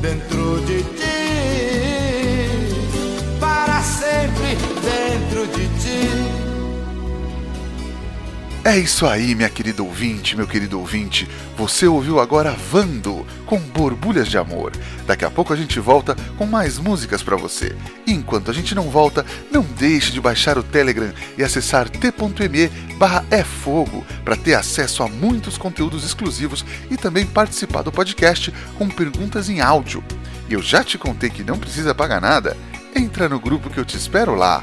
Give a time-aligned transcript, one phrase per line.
[0.00, 0.99] dentro de ti,
[8.62, 11.26] É isso aí, minha querida ouvinte, meu querido ouvinte.
[11.56, 14.72] Você ouviu agora Vando com Borbulhas de Amor.
[15.06, 17.74] Daqui a pouco a gente volta com mais músicas para você.
[18.06, 22.68] E enquanto a gente não volta, não deixe de baixar o Telegram e acessar t.me
[22.98, 28.52] barra é fogo para ter acesso a muitos conteúdos exclusivos e também participar do podcast
[28.76, 30.04] com perguntas em áudio.
[30.50, 32.54] E eu já te contei que não precisa pagar nada.
[32.94, 34.62] Entra no grupo que eu te espero lá.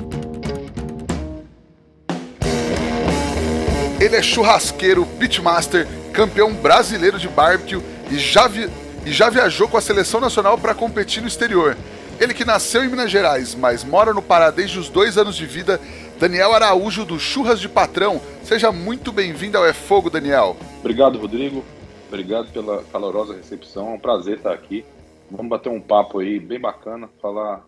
[4.01, 8.67] Ele é churrasqueiro, pitmaster, campeão brasileiro de barbecue e já, vi
[9.05, 11.77] e já viajou com a seleção nacional para competir no exterior.
[12.19, 15.45] Ele que nasceu em Minas Gerais, mas mora no Pará desde os dois anos de
[15.45, 15.79] vida,
[16.19, 18.19] Daniel Araújo do Churras de Patrão.
[18.43, 20.57] Seja muito bem-vindo ao É Fogo, Daniel.
[20.79, 21.63] Obrigado, Rodrigo.
[22.07, 23.91] Obrigado pela calorosa recepção.
[23.91, 24.83] É um prazer estar aqui.
[25.29, 27.63] Vamos bater um papo aí bem bacana, falar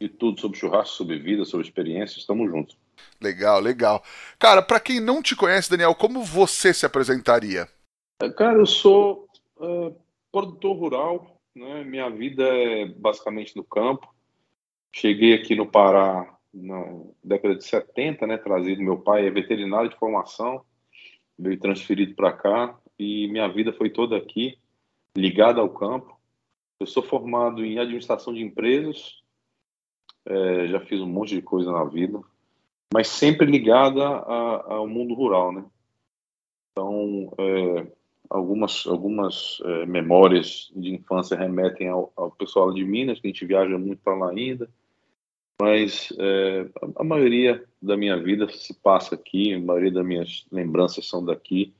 [0.00, 2.20] de tudo sobre churrasco, sobre vida, sobre experiências.
[2.20, 2.74] Estamos juntos.
[3.20, 4.02] Legal, legal.
[4.38, 7.68] Cara, para quem não te conhece, Daniel, como você se apresentaria?
[8.20, 9.94] É, cara, eu sou uh,
[10.30, 11.84] produtor rural, né?
[11.84, 14.14] Minha vida é basicamente no campo.
[14.92, 16.84] Cheguei aqui no Pará na
[17.22, 18.38] década de 70, né?
[18.38, 20.64] Trazido meu pai é veterinário de formação,
[21.38, 24.58] veio transferido para cá e minha vida foi toda aqui,
[25.14, 26.18] ligada ao campo.
[26.80, 29.22] Eu sou formado em administração de empresas,
[30.24, 32.20] é, já fiz um monte de coisa na vida,
[32.92, 35.64] mas sempre ligada a, ao mundo rural, né?
[36.72, 37.86] Então, é,
[38.28, 43.46] algumas algumas é, memórias de infância remetem ao, ao, pessoal de Minas, que a gente
[43.46, 44.68] viaja muito para lá ainda,
[45.60, 51.08] mas é, a, maioria da minha vida se passa aqui, a maioria das minhas lembranças
[51.08, 51.74] são daqui.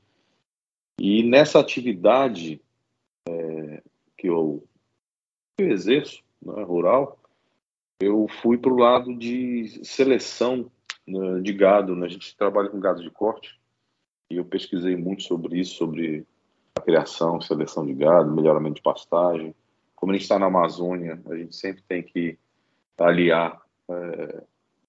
[0.99, 2.59] E nessa atividade
[3.29, 3.83] é,
[4.17, 4.63] que eu,
[5.59, 7.19] eu exerço, né, rural,
[7.99, 10.71] eu fui para o lado de seleção
[11.41, 11.95] de gado.
[11.95, 12.05] Né?
[12.05, 13.59] A gente trabalha com gado de corte
[14.29, 16.25] e eu pesquisei muito sobre isso, sobre
[16.75, 19.55] a criação, seleção de gado, melhoramento de pastagem.
[19.95, 22.37] Como a gente está na Amazônia, a gente sempre tem que
[22.97, 24.43] aliar é,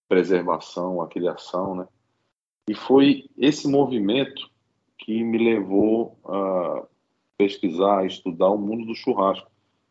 [0.09, 1.87] preservação à criação, né?
[2.69, 4.51] E foi esse movimento
[4.99, 6.85] que me levou a
[7.37, 9.51] pesquisar, a estudar o mundo do churrasco,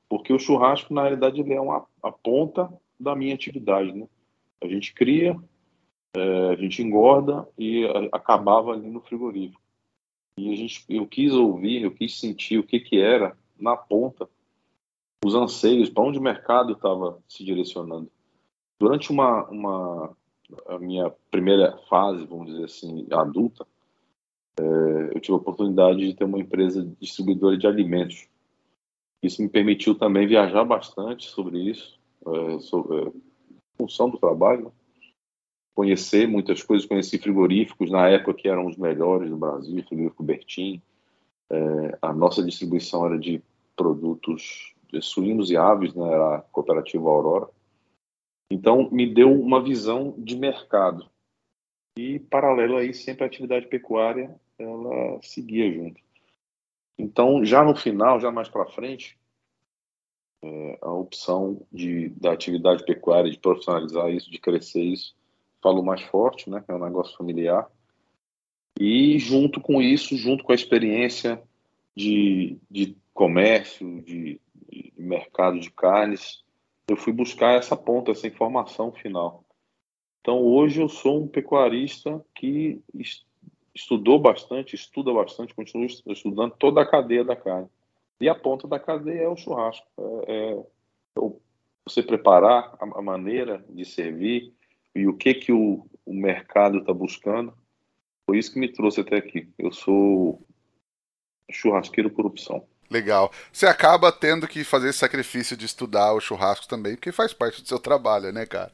[0.10, 4.08] porque o churrasco na realidade ele é uma a ponta da minha atividade, né?
[4.62, 5.36] A gente cria,
[6.18, 9.62] é, a gente engorda e acabava ali no frigorífico.
[10.38, 14.28] E a gente, eu quis ouvir, eu quis sentir o que que era na ponta
[15.26, 18.10] os anseios, para onde o mercado estava se direcionando.
[18.80, 20.16] Durante uma, uma
[20.68, 23.66] a minha primeira fase, vamos dizer assim, adulta,
[24.60, 24.64] é,
[25.16, 28.28] eu tive a oportunidade de ter uma empresa distribuidora de alimentos.
[29.22, 33.12] Isso me permitiu também viajar bastante sobre isso, é, sobre, é,
[33.76, 34.72] função do trabalho, né?
[35.78, 40.82] Conhecer muitas coisas, conheci frigoríficos na época que eram os melhores do Brasil, frigorífico Bertin.
[41.52, 43.44] É, a nossa distribuição era de
[43.76, 47.48] produtos de suínos e aves, né, era a cooperativa Aurora.
[48.50, 51.08] Então, me deu uma visão de mercado.
[51.96, 56.02] E, paralelo a isso, sempre a atividade pecuária, ela seguia junto.
[56.98, 59.16] Então, já no final, já mais para frente,
[60.44, 65.16] é, a opção de, da atividade pecuária, de profissionalizar isso, de crescer isso,
[65.62, 66.64] falou mais forte, né?
[66.68, 67.70] É um negócio familiar.
[68.80, 71.42] E junto com isso, junto com a experiência
[71.96, 74.40] de, de comércio, de,
[74.70, 76.44] de mercado de carnes,
[76.88, 79.44] eu fui buscar essa ponta, essa informação final.
[80.22, 82.82] Então hoje eu sou um pecuarista que
[83.74, 87.68] estudou bastante, estuda bastante, continua estudando toda a cadeia da carne.
[88.20, 89.86] E a ponta da cadeia é o churrasco.
[90.28, 90.64] É, é
[91.86, 94.54] você preparar a, maneira de servir,
[95.00, 97.54] e o que que o, o mercado está buscando.
[98.26, 99.50] Foi isso que me trouxe até aqui.
[99.58, 100.42] Eu sou
[101.52, 102.66] churrasqueiro por opção.
[102.90, 103.32] Legal.
[103.52, 107.62] Você acaba tendo que fazer esse sacrifício de estudar o churrasco também, porque faz parte
[107.62, 108.72] do seu trabalho, né, cara?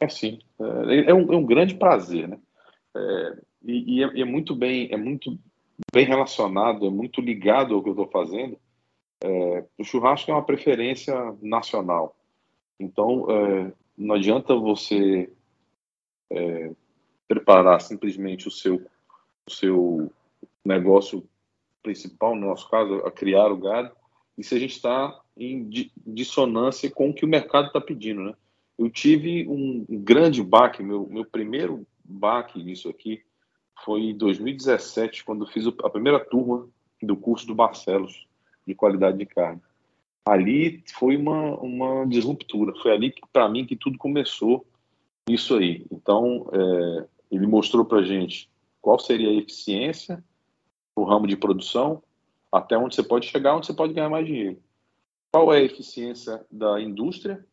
[0.00, 0.40] É sim.
[0.60, 2.38] É, é, um, é um, grande prazer, né?
[2.96, 5.38] É, e, e é, é, muito bem, é muito
[5.92, 8.58] bem relacionado, é muito ligado ao que eu estou fazendo,
[9.22, 12.16] É, o churrasco é uma preferência nacional.
[12.78, 15.30] Então, é, não adianta você
[16.30, 16.72] é,
[17.28, 18.82] preparar simplesmente o seu,
[19.46, 20.12] o seu
[20.64, 21.26] negócio
[21.82, 23.94] principal, no nosso caso, a criar o gado,
[24.36, 25.68] e se a gente está em
[26.06, 28.34] dissonância com o que o mercado está pedindo, né?
[28.76, 33.22] Eu tive um grande baque, meu, meu primeiro baque nisso aqui
[33.84, 36.68] foi em 2017, quando fiz a primeira turma
[37.02, 38.26] do curso do Barcelos
[38.66, 39.60] de qualidade de carne.
[40.26, 44.66] Ali foi uma, uma disruptura, foi ali que, para mim, que tudo começou
[45.28, 45.86] isso aí.
[45.90, 48.50] Então, é, ele mostrou para gente
[48.80, 50.22] qual seria a eficiência
[50.96, 52.02] no ramo de produção,
[52.52, 54.58] até onde você pode chegar, onde você pode ganhar mais dinheiro.
[55.32, 57.44] Qual é a eficiência da indústria,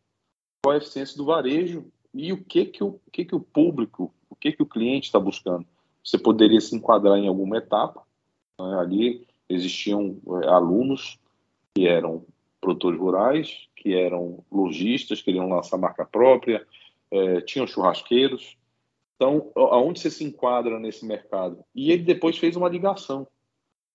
[0.62, 1.84] qual é a eficiência do varejo
[2.14, 5.18] e o que que o que que o público, o que que o cliente está
[5.18, 5.66] buscando.
[6.04, 8.02] Você poderia se enquadrar em alguma etapa.
[8.60, 8.78] Né?
[8.78, 11.18] Ali existiam é, alunos
[11.74, 12.24] que eram
[12.60, 16.64] produtores rurais, que eram lojistas, queriam lançar marca própria,
[17.12, 18.56] é, tinham churrasqueiros.
[19.14, 21.62] Então, aonde você se enquadra nesse mercado?
[21.74, 23.28] E ele depois fez uma ligação.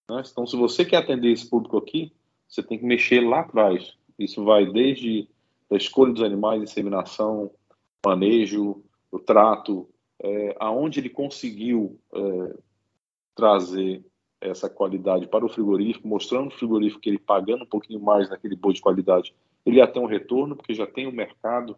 [0.10, 0.22] Né?
[0.32, 2.14] Então, se você quer atender esse público aqui,
[2.48, 3.98] você tem que mexer lá atrás.
[4.18, 5.28] Isso vai desde
[5.70, 7.52] a escolha dos animais, inseminação,
[8.06, 8.82] manejo,
[9.12, 9.90] o trato,
[10.22, 12.56] é, aonde ele conseguiu é,
[13.36, 14.06] trazer
[14.40, 18.56] essa qualidade para o frigorífico, mostrando o frigorífico que ele pagando um pouquinho mais naquele
[18.56, 19.34] boi de qualidade,
[19.66, 21.76] ele ia ter um retorno, porque já tem o um mercado,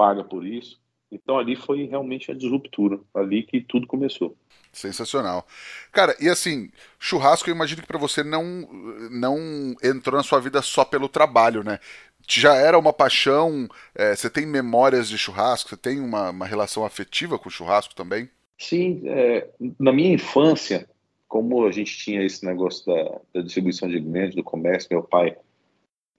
[0.00, 0.80] paga por isso.
[1.12, 4.34] Então ali foi realmente a disruptura, ali que tudo começou.
[4.72, 5.46] Sensacional.
[5.92, 8.66] Cara, e assim, churrasco eu imagino que para você não
[9.10, 11.78] não entrou na sua vida só pelo trabalho, né?
[12.26, 16.82] Já era uma paixão, é, você tem memórias de churrasco, você tem uma, uma relação
[16.84, 18.30] afetiva com o churrasco também?
[18.56, 19.48] Sim, é,
[19.78, 20.88] na minha infância,
[21.28, 25.36] como a gente tinha esse negócio da, da distribuição de alimentos, do comércio, meu pai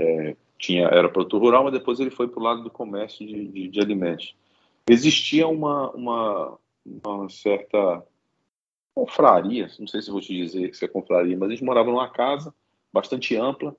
[0.01, 3.47] é, tinha era produtor rural, mas depois ele foi para o lado do comércio de,
[3.47, 4.35] de, de, alimentos.
[4.87, 8.05] Existia uma, uma, uma certa
[8.93, 12.09] confraria, não sei se vou te dizer se é confraria, mas a gente morava numa
[12.09, 12.53] casa
[12.93, 13.75] bastante ampla,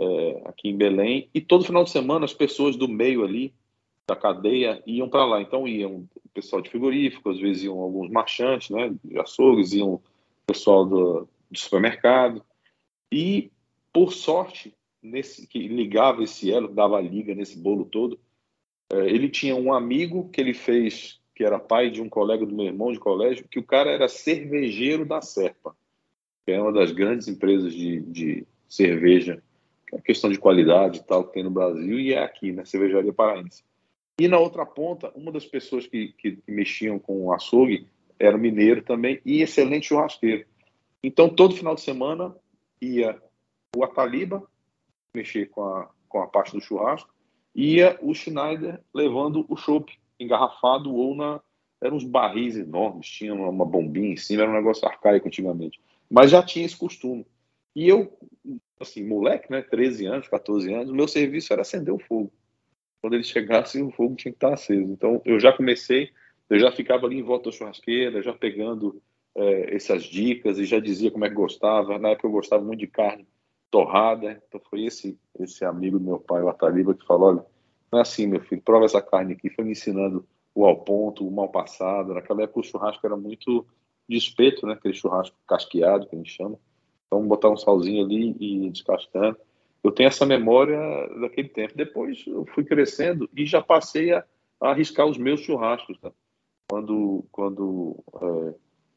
[0.00, 3.52] é, aqui em Belém, e todo final de semana as pessoas do meio ali,
[4.06, 5.40] da cadeia, iam para lá.
[5.40, 10.00] Então iam o pessoal de frigorífico, às vezes iam alguns marchantes, né, de açougues, iam
[10.46, 12.44] pessoal do, do supermercado.
[13.10, 13.50] E,
[13.92, 18.18] por sorte, nesse que ligava esse elo, dava liga nesse bolo todo,
[18.92, 22.54] é, ele tinha um amigo que ele fez, que era pai de um colega do
[22.54, 25.74] meu irmão de colégio, que o cara era cervejeiro da Serpa,
[26.44, 29.42] que é uma das grandes empresas de, de cerveja,
[29.88, 32.64] que é questão de qualidade e tal, que tem no Brasil, e é aqui, na
[32.64, 33.64] Cervejaria Paraense.
[34.20, 37.88] E na outra ponta, uma das pessoas que, que, que mexiam com o açougue
[38.18, 40.44] era mineiro também e excelente churrasqueiro.
[41.02, 42.34] Então, todo final de semana
[42.80, 43.20] ia
[43.74, 44.46] o Ataliba
[45.14, 47.12] mexer com a, com a parte do churrasco,
[47.54, 51.40] ia o Schneider levando o chopp engarrafado ou na.
[51.82, 55.80] Eram uns barris enormes, tinha uma, uma bombinha em cima, era um negócio arcaico antigamente.
[56.08, 57.26] Mas já tinha esse costume.
[57.74, 58.16] E eu,
[58.78, 62.32] assim, moleque, né, 13 anos, 14 anos, o meu serviço era acender o fogo.
[63.00, 64.92] Quando ele chegasse, o fogo tinha que estar aceso.
[64.92, 66.12] Então, eu já comecei
[66.52, 69.02] eu já ficava ali em volta da churrasqueira, já pegando
[69.34, 71.98] é, essas dicas e já dizia como é que gostava.
[71.98, 73.26] Na época eu gostava muito de carne
[73.72, 77.46] torrada, então foi esse esse amigo do meu pai, o Ataliba, que falou, olha,
[77.90, 79.50] não é assim, meu filho, prova essa carne aqui.
[79.50, 80.24] Foi me ensinando
[80.54, 82.14] o ao ponto, o mal passado.
[82.14, 83.66] Naquela época o churrasco era muito
[84.08, 84.74] de espeto, né?
[84.74, 86.58] Aquele churrasco casqueado, que a gente chama.
[87.06, 89.36] Então botar um salzinho ali e descascando.
[89.82, 90.78] Eu tenho essa memória
[91.20, 91.74] daquele tempo.
[91.74, 94.24] Depois eu fui crescendo e já passei a,
[94.60, 95.98] a arriscar os meus churrascos.
[96.02, 96.12] Né?
[96.68, 98.54] quando, quando é,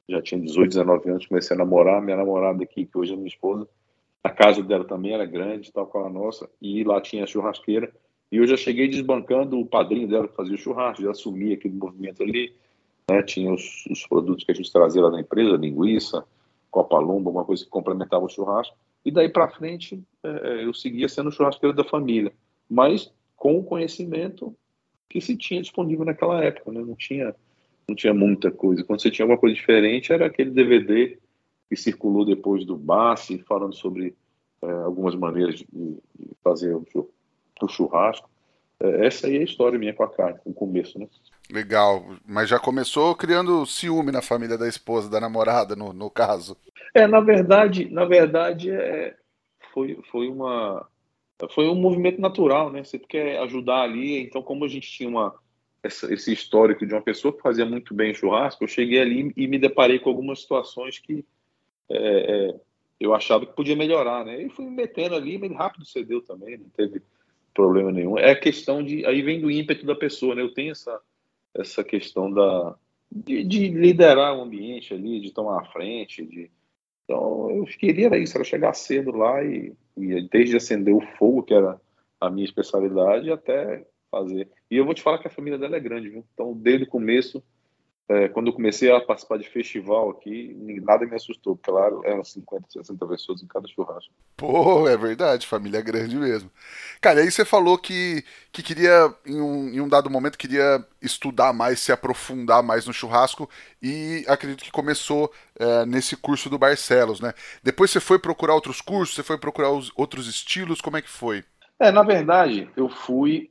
[0.10, 3.28] já tinha 18, 19 anos, comecei a namorar, minha namorada aqui, que hoje é minha
[3.28, 3.68] esposa,
[4.26, 7.94] a casa dela também era grande, tal com a nossa, e lá tinha a churrasqueira,
[8.32, 11.76] e eu já cheguei desbancando o padrinho dela que fazia o churrasco, já assumi aquele
[11.76, 12.52] movimento ali,
[13.08, 16.26] né, tinha os, os, produtos que a gente trazia lá da empresa, linguiça,
[16.72, 21.08] copa lomba, coisa que complementava o churrasco, e daí para frente é, é, eu seguia
[21.08, 22.34] sendo churrasqueiro da família,
[22.68, 24.56] mas com o conhecimento
[25.08, 27.36] que se tinha disponível naquela época, né, não tinha
[27.88, 28.84] não tinha muita coisa.
[28.84, 31.20] Quando você tinha alguma coisa diferente, era aquele DVD
[31.70, 34.16] que circulou depois do Bassi, falando sobre
[34.62, 36.86] é, algumas maneiras de, de fazer o,
[37.62, 38.30] o churrasco.
[38.80, 41.08] É, essa aí é a história minha com a carne, o começo, né?
[41.52, 46.58] Legal, mas já começou criando ciúme na família da esposa, da namorada, no, no caso.
[46.94, 49.16] É, na verdade, na verdade, é,
[49.74, 50.88] foi, foi uma
[51.54, 52.84] foi um movimento natural, né?
[52.84, 55.36] Você quer ajudar ali, então como a gente tinha uma
[55.84, 59.48] essa, esse histórico de uma pessoa que fazia muito bem churrasco, eu cheguei ali e
[59.48, 61.26] me deparei com algumas situações que
[61.90, 61.98] é,
[62.50, 62.56] é,
[63.00, 64.42] eu achava que podia melhorar, né?
[64.42, 67.02] E fui me metendo ali, mas rápido cedeu também, não teve
[67.54, 68.18] problema nenhum.
[68.18, 69.06] É questão de.
[69.06, 70.42] Aí vem do ímpeto da pessoa, né?
[70.42, 71.00] Eu tenho essa,
[71.54, 72.76] essa questão da,
[73.12, 76.26] de, de liderar o ambiente ali, de tomar a frente.
[76.26, 76.52] De...
[77.04, 81.44] Então, eu queria era isso, era chegar cedo lá e, e desde acender o fogo,
[81.44, 81.80] que era
[82.20, 84.50] a minha especialidade, até fazer.
[84.70, 86.26] E eu vou te falar que a família dela é grande, viu?
[86.34, 87.44] Então, desde o começo,
[88.08, 92.24] é, quando eu comecei a participar de festival aqui, nada me assustou, porque lá eram
[92.24, 94.14] 50, 60 pessoas em cada churrasco.
[94.38, 96.52] Pô, é verdade, família grande mesmo.
[97.02, 101.52] Cara, aí você falou que, que queria, em um, em um dado momento, queria estudar
[101.52, 103.50] mais, se aprofundar mais no churrasco,
[103.82, 107.34] e acredito que começou é, nesse curso do Barcelos, né?
[107.64, 111.10] Depois você foi procurar outros cursos, você foi procurar os, outros estilos, como é que
[111.10, 111.44] foi?
[111.80, 113.50] É, na verdade, eu fui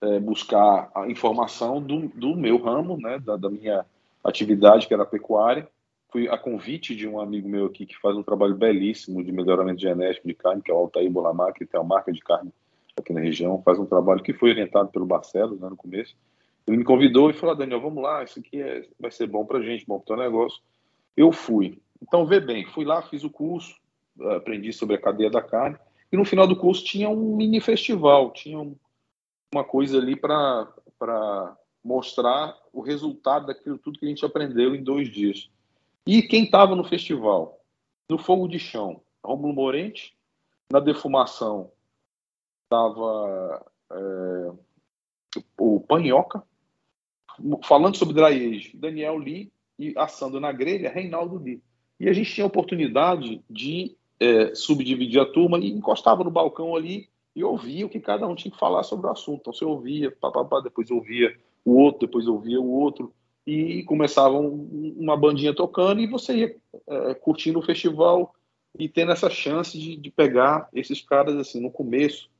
[0.00, 3.84] é, buscar a informação do, do meu ramo, né, da, da, minha
[4.22, 5.68] atividade, que era a pecuária.
[6.10, 9.80] Fui a convite de um amigo meu aqui que faz um trabalho belíssimo de melhoramento
[9.80, 12.52] genético de carne, que é o Altair Bolamar, que tem uma marca de carne
[12.98, 16.16] aqui na região, faz um trabalho que foi orientado pelo Barcelos né, no começo.
[16.66, 19.44] Ele me convidou e falou: ah, Daniel, vamos lá, isso aqui é, vai ser bom
[19.44, 20.60] para gente, bom para o teu negócio.
[21.16, 21.78] Eu fui.
[22.02, 23.74] Então, vê bem, fui lá, fiz o curso,
[24.36, 25.76] aprendi sobre a cadeia da carne,
[26.10, 28.74] e no final do curso tinha um mini festival, tinha um,
[29.56, 35.08] uma coisa ali para mostrar o resultado daquilo tudo que a gente aprendeu em dois
[35.08, 35.48] dias.
[36.06, 37.60] E quem estava no festival?
[38.08, 40.14] No fogo de chão, Rômulo Morente.
[40.70, 41.70] Na defumação
[42.64, 44.52] estava é,
[45.58, 46.42] o Panhoca.
[47.62, 49.50] Falando sobre dry age, Daniel Lee.
[49.78, 51.62] E assando na grelha, Reinaldo Lee.
[52.00, 56.74] E a gente tinha a oportunidade de é, subdividir a turma e encostava no balcão
[56.74, 59.40] ali e ouvia o que cada um tinha que falar sobre o assunto.
[59.40, 63.12] Então você ouvia, pá, pá, pá, depois ouvia o outro, depois ouvia o outro,
[63.46, 66.56] e começava um, uma bandinha tocando e você ia
[66.88, 68.34] é, curtindo o festival
[68.78, 72.30] e tendo essa chance de, de pegar esses caras assim no começo.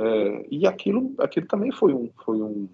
[0.00, 2.68] É, e aquilo, aquilo também foi um, foi um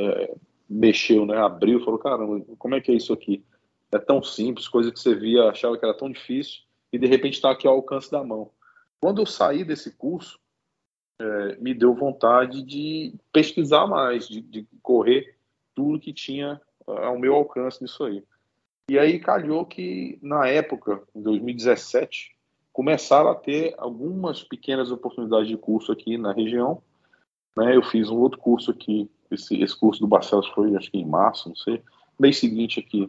[0.00, 0.34] é,
[0.68, 1.36] mexeu, né?
[1.36, 3.44] Abriu, falou, caramba, como é que é isso aqui?
[3.92, 7.34] É tão simples, coisa que você via, achava que era tão difícil, e de repente
[7.34, 8.50] está aqui ao alcance da mão.
[9.00, 10.38] Quando eu saí desse curso,
[11.18, 15.36] é, me deu vontade de pesquisar mais, de, de, correr
[15.74, 18.22] tudo que tinha ao meu alcance nisso aí.
[18.90, 22.36] E aí calhou que, na época, em 2017,
[22.72, 26.82] começaram a ter algumas pequenas oportunidades de curso aqui na região.
[27.56, 27.76] Né?
[27.76, 31.06] Eu fiz um outro curso aqui, esse, esse curso do Barcelos foi, acho que em
[31.06, 31.82] março, não sei.
[32.18, 33.08] Mês seguinte aqui,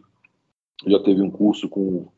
[0.86, 2.08] já teve um curso com,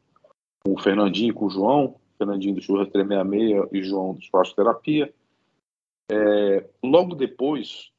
[0.64, 4.54] com o Fernandinho e com o João, Fernandinho do Churras 366 e João do Espaço
[4.54, 5.12] Terapia.
[6.10, 7.90] É, logo depois,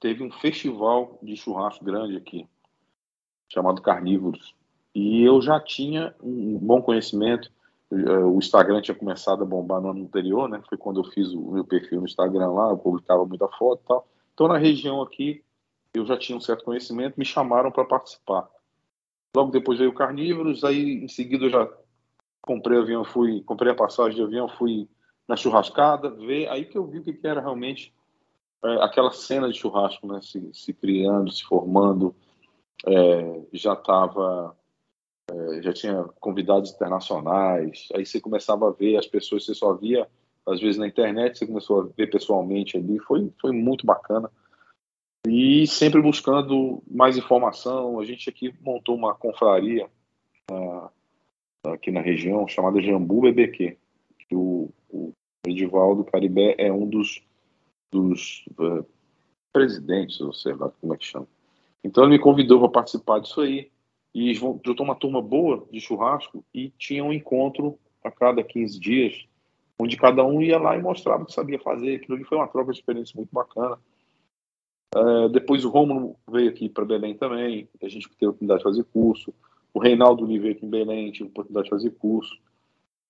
[0.00, 2.48] teve um festival de churrasco grande aqui,
[3.48, 4.54] chamado Carnívoros.
[4.94, 7.50] E eu já tinha um bom conhecimento.
[7.92, 10.62] É, o Instagram tinha começado a bombar no ano anterior, né?
[10.68, 13.88] Foi quando eu fiz o meu perfil no Instagram lá, eu publicava muita foto e
[13.88, 14.08] tal.
[14.32, 15.42] Então, na região aqui,
[15.94, 18.48] eu já tinha um certo conhecimento, me chamaram para participar.
[19.34, 21.70] Logo depois veio o Carnívoros, aí em seguida eu já
[22.40, 24.88] comprei avião, fui, comprei a passagem de avião, fui
[25.28, 27.92] na churrascada, ver aí que eu vi o que era realmente
[28.64, 32.14] é, aquela cena de churrasco, né, se, se criando, se formando,
[32.86, 34.56] é, já estava,
[35.30, 40.08] é, já tinha convidados internacionais, aí você começava a ver as pessoas, você só via
[40.46, 44.30] às vezes na internet, você começou a ver pessoalmente ali, foi, foi muito bacana.
[45.26, 49.88] E sempre buscando mais informação, a gente aqui montou uma confraria
[50.48, 50.88] uh,
[51.72, 53.76] aqui na região chamada Jambu BBQ,
[54.28, 55.12] que o, o
[55.46, 57.22] Edivaldo Caribé é um dos,
[57.90, 58.84] dos uh,
[59.52, 61.26] presidentes, ou sei lá como é que chama.
[61.82, 63.70] Então ele me convidou para participar disso aí.
[64.14, 69.26] E juntou uma turma boa de churrasco e tinha um encontro a cada 15 dias,
[69.78, 71.96] onde cada um ia lá e mostrava o que sabia fazer.
[71.96, 73.78] Aquilo ali foi uma troca de experiência muito bacana.
[74.94, 78.64] Uh, depois o Romulo veio aqui para Belém também, a gente teve a oportunidade de
[78.64, 79.34] fazer curso.
[79.74, 82.34] O Reinaldo veio aqui em Belém, tive a oportunidade de fazer curso.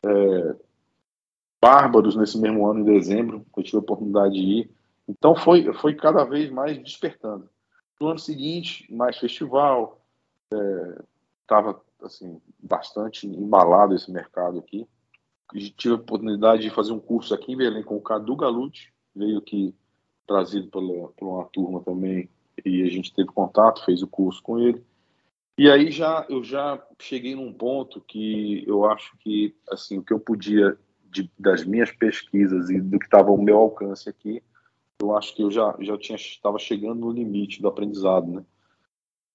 [0.04, 0.56] É,
[1.60, 4.70] Bárbaros nesse mesmo ano, em dezembro, eu tive a oportunidade de ir.
[5.08, 7.48] Então foi, foi cada vez mais despertando.
[8.00, 10.00] No ano seguinte, mais festival,
[11.42, 14.86] estava é, assim, bastante embalado esse mercado aqui.
[15.54, 18.92] E tive a oportunidade de fazer um curso aqui em Belém com o Cadu Galute,
[19.14, 19.74] veio aqui
[20.26, 22.28] trazido pela, por uma turma também,
[22.64, 24.84] e a gente teve contato, fez o curso com ele.
[25.56, 30.12] E aí já eu já cheguei num ponto que eu acho que assim o que
[30.12, 30.76] eu podia
[31.10, 34.42] de, das minhas pesquisas e do que estava ao meu alcance aqui,
[35.00, 38.44] eu acho que eu já já tinha estava chegando no limite do aprendizado, né?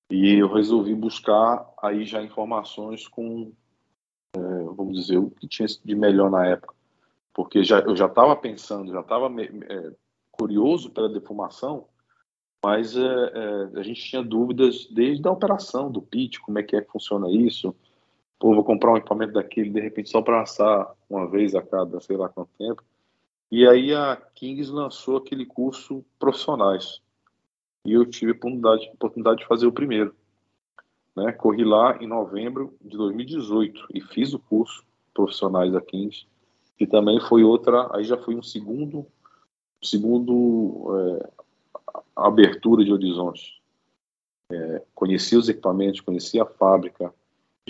[0.09, 3.51] E eu resolvi buscar aí já informações com
[4.35, 4.39] é,
[4.75, 6.73] vamos dizer, o que tinha de melhor na época.
[7.33, 9.91] Porque já, eu já estava pensando, já estava é,
[10.31, 11.87] curioso pela defumação,
[12.63, 16.75] mas é, é, a gente tinha dúvidas desde a operação do pitch, como é que
[16.75, 17.75] é que funciona isso.
[18.41, 22.01] Pô, vou comprar um equipamento daquele, de repente, só para assar uma vez a cada
[22.01, 22.83] sei lá quanto tempo.
[23.51, 26.99] E aí a Kings lançou aquele curso profissionais.
[27.85, 30.15] E eu tive a oportunidade, a oportunidade de fazer o primeiro.
[31.15, 31.31] Né?
[31.33, 34.83] Corri lá em novembro de 2018 e fiz o curso
[35.13, 36.25] profissionais da Kings,
[36.79, 39.05] que também foi outra, aí já foi um segundo,
[39.83, 41.29] segundo é,
[42.15, 43.59] abertura de horizontes.
[44.51, 47.13] É, conheci os equipamentos, conheci a fábrica,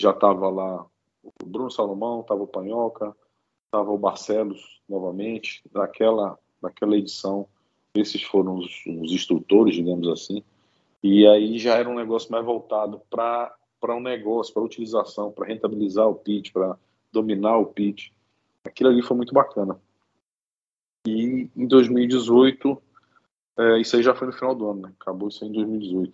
[0.02, 0.86] já estava lá
[1.24, 3.16] o Bruno Salomão, estava o Panhoca,
[3.66, 7.48] estava o Barcelos novamente, daquela, daquela edição.
[7.94, 10.44] Esses foram os, os instrutores, digamos assim.
[11.04, 13.56] E aí já era um negócio mais voltado para
[13.90, 16.78] um negócio, para utilização, para rentabilizar o pitch, para
[17.12, 18.12] dominar o pitch.
[18.66, 19.80] Aquilo ali foi muito bacana.
[21.08, 22.82] E em 2018,
[23.58, 24.94] é, isso aí já foi no final do ano, né?
[25.00, 26.14] acabou isso aí em 2018.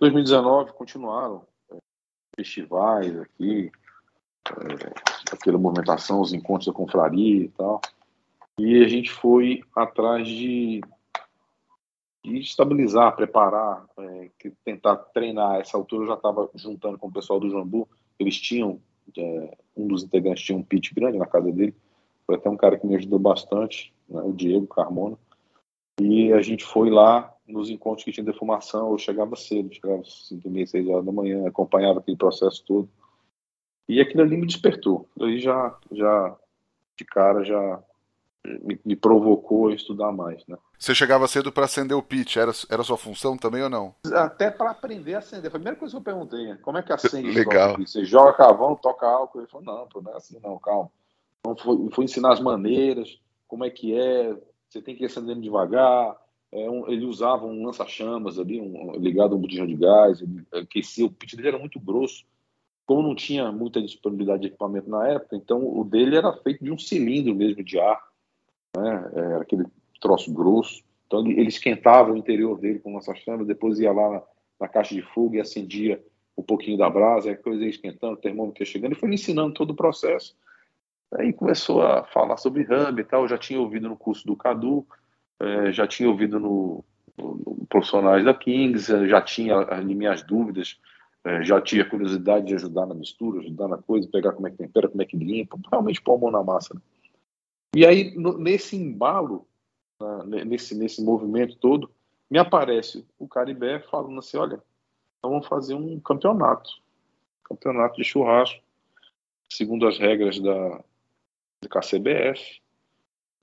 [0.00, 1.46] 2019 continuaram
[2.34, 3.70] festivais aqui,
[4.50, 7.80] é, aquela movimentação, os encontros da confraria e tal.
[8.58, 10.80] E a gente foi atrás de,
[12.24, 14.30] de estabilizar, preparar, é,
[14.64, 15.60] tentar treinar.
[15.60, 17.88] Essa altura eu já estava juntando com o pessoal do Jambu.
[18.18, 18.80] Eles tinham,
[19.16, 21.74] é, um dos integrantes tinha um pitch grande na casa dele.
[22.26, 25.16] Foi até um cara que me ajudou bastante, né, o Diego Carmona.
[26.00, 28.90] E a gente foi lá nos encontros que tinha defumação.
[28.90, 32.64] Eu chegava cedo, chegava às 5 e meia, 6 horas da manhã, acompanhava aquele processo
[32.66, 32.88] todo.
[33.88, 35.08] E aquilo ali me despertou.
[35.20, 36.36] Aí já, já
[36.96, 37.82] de cara, já
[38.44, 40.56] me, me, provocou a estudar mais, né?
[40.78, 43.94] Você chegava cedo para acender o pitch, era, era sua função também ou não?
[44.12, 45.50] Até para aprender a acender.
[45.50, 46.58] Foi a primeira coisa que eu perguntei, né?
[46.62, 47.30] como é que acende?
[47.30, 47.76] Legal.
[47.78, 49.40] Você joga carvão, toca álcool?
[49.40, 50.90] Ele falou, não, pô, não é assim não, calma.
[51.40, 54.36] Então foi, foi ensinar as maneiras, como é que é,
[54.68, 56.16] você tem que ir acendendo devagar.
[56.52, 60.44] É um, ele usava um lança-chamas ali, um, ligado a um botijão de gás, ele
[60.52, 62.24] aquecia, o pitch dele era muito grosso
[62.86, 66.70] como não tinha muita disponibilidade de equipamento na época, então o dele era feito de
[66.70, 68.02] um cilindro mesmo de ar,
[68.76, 69.10] né?
[69.14, 69.64] Era aquele
[70.00, 70.82] troço grosso.
[71.06, 74.22] Então ele, ele esquentava o interior dele com essa chama, depois ia lá na,
[74.60, 76.04] na, caixa de fogo e acendia
[76.36, 79.54] um pouquinho da brasa, a coisa ia esquentando, o termômetro ia chegando, e foi ensinando
[79.54, 80.36] todo o processo.
[81.14, 84.34] Aí começou a falar sobre hub e tal, eu já tinha ouvido no curso do
[84.34, 84.86] Cadu,
[85.40, 86.84] é, já tinha ouvido no,
[87.18, 90.78] no, profissionais da Kings, já tinha ali minhas dúvidas
[91.24, 94.56] é, já tinha curiosidade de ajudar na mistura, ajudar na coisa, pegar como é que
[94.56, 96.74] tempera, como é que limpa, realmente pôr a mão na massa.
[96.74, 96.80] Né?
[97.76, 99.46] E aí, no, nesse embalo,
[100.26, 101.90] né, nesse, nesse movimento todo,
[102.28, 104.60] me aparece o Caribé falando assim: olha,
[105.18, 106.82] então vamos fazer um campeonato
[107.44, 108.62] campeonato de churrasco,
[109.48, 110.82] segundo as regras da,
[111.60, 112.60] da KCBF.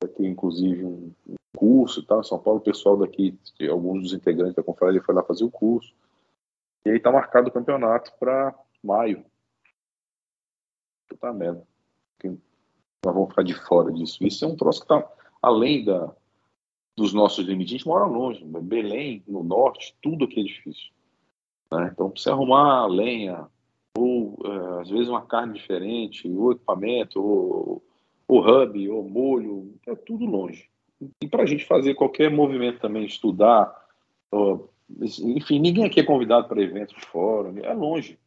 [0.02, 1.14] Vai ter inclusive um
[1.60, 2.22] curso e tal.
[2.22, 3.38] Em São Paulo, o pessoal daqui,
[3.70, 5.94] alguns dos integrantes da confraria foi lá fazer o curso.
[6.86, 9.26] E aí está marcado o campeonato para maio.
[11.10, 11.68] Puta merda.
[12.24, 14.24] Nós vamos ficar de fora disso.
[14.26, 15.06] Isso é um troço que está
[15.42, 16.14] além da,
[16.96, 17.74] dos nossos limites.
[17.74, 18.44] A gente mora longe.
[18.46, 20.92] Belém, no norte, tudo aqui é difícil.
[21.72, 21.90] Né?
[21.92, 23.48] Então, precisa arrumar lenha,
[23.98, 27.84] ou é, às vezes uma carne diferente, ou equipamento, ou,
[28.28, 30.70] ou hub, ou molho, é tudo longe.
[31.22, 33.88] E para a gente fazer qualquer movimento também, estudar,
[35.24, 38.20] enfim, ninguém aqui é convidado para eventos fora, é longe,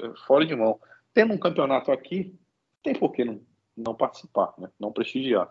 [0.00, 0.78] é fora de mão.
[1.12, 2.34] Tendo um campeonato aqui,
[2.82, 3.40] tem por que não,
[3.76, 4.68] não participar, né?
[4.78, 5.50] não prestigiar.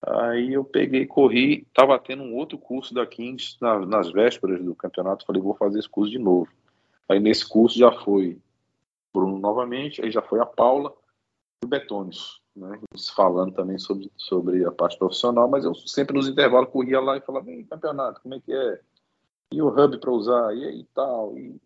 [0.00, 4.74] Aí eu peguei, corri, estava tendo um outro curso da Kings na, nas vésperas do
[4.74, 6.48] campeonato, falei, vou fazer esse curso de novo.
[7.08, 8.38] Aí nesse curso já foi
[9.12, 10.94] Bruno novamente, aí já foi a Paula
[11.62, 12.78] e o Betones, né?
[13.14, 17.20] falando também sobre, sobre a parte profissional, mas eu sempre nos intervalos corria lá e
[17.20, 18.80] falava, vem campeonato, como é que é?
[19.52, 21.60] e o hub para usar, e aí tal, e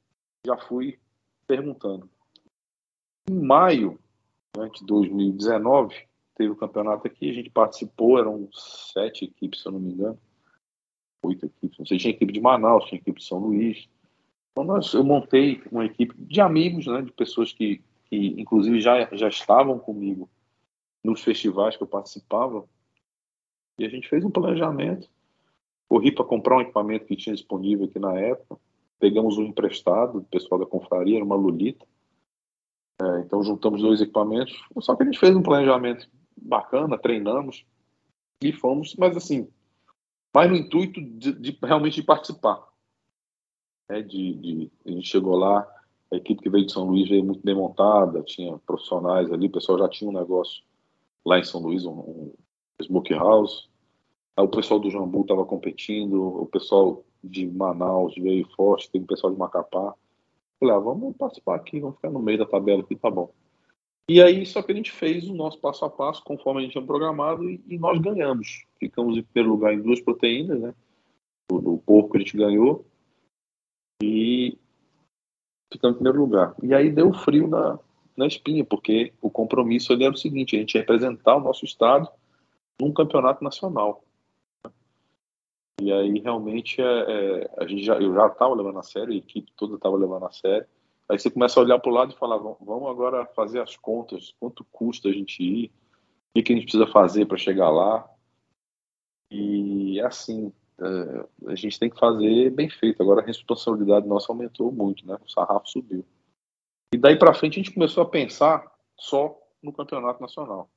[0.46, 0.98] já fui
[1.46, 2.08] perguntando.
[3.28, 3.98] Em maio
[4.56, 5.94] né, de 2019,
[6.34, 10.18] teve o campeonato aqui, a gente participou, eram sete equipes, se eu não me engano,
[11.24, 13.88] oito equipes, não sei, tinha equipe de Manaus, tinha equipe de São Luís.
[14.52, 19.08] Então nós, eu montei uma equipe de amigos, né, de pessoas que, que inclusive já,
[19.12, 20.28] já estavam comigo
[21.04, 22.64] nos festivais que eu participava,
[23.78, 25.08] e a gente fez um planejamento
[25.92, 28.58] Corri para comprar um equipamento que tinha disponível aqui na época.
[28.98, 31.84] Pegamos um emprestado do pessoal da confraria, uma Lulita.
[33.02, 34.58] É, então juntamos dois equipamentos.
[34.78, 37.66] Só que a gente fez um planejamento bacana, treinamos
[38.42, 39.46] e fomos, mas assim,
[40.34, 42.66] mais no intuito de, de realmente de participar.
[43.90, 45.68] É, de, de, a gente chegou lá
[46.10, 49.52] A equipe que veio de São Luís veio muito bem montada, tinha profissionais ali, o
[49.52, 50.62] pessoal já tinha um negócio
[51.24, 52.34] lá em São Luís, um, um
[52.82, 53.68] smoke house.
[54.36, 59.06] Aí o pessoal do Jambu estava competindo, o pessoal de Manaus veio forte, tem o
[59.06, 59.94] pessoal de Macapá.
[60.58, 63.32] Falei, ah, vamos participar aqui, vamos ficar no meio da tabela aqui, tá bom.
[64.08, 66.72] E aí, só que a gente fez o nosso passo a passo, conforme a gente
[66.72, 68.64] tinha programado, e, e nós ganhamos.
[68.78, 70.74] Ficamos em primeiro lugar em duas proteínas, né?
[71.50, 72.84] O, o porco a gente ganhou.
[74.02, 74.58] E
[75.72, 76.54] ficamos em primeiro lugar.
[76.62, 77.78] E aí deu frio na,
[78.16, 82.08] na espinha, porque o compromisso ali era o seguinte: a gente representar o nosso estado
[82.80, 84.04] num campeonato nacional.
[85.80, 89.16] E aí realmente é, é, a gente já, eu já estava levando a sério, a
[89.16, 90.66] equipe toda estava levando a sério.
[91.08, 94.34] Aí você começa a olhar para o lado e falar, vamos agora fazer as contas,
[94.38, 95.72] quanto custa a gente ir,
[96.34, 98.08] o que, a gente precisa fazer para chegar lá.
[99.30, 103.02] E assim, é, a gente tem que fazer bem feito.
[103.02, 105.18] Agora a responsabilidade nossa aumentou muito, né?
[105.24, 106.04] O sarrafo subiu.
[106.92, 110.68] E daí para frente a gente começou a pensar só no campeonato nacional.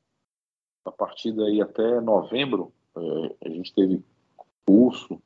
[0.86, 4.02] A partir daí até novembro, é, a gente teve
[4.66, 5.22] curso,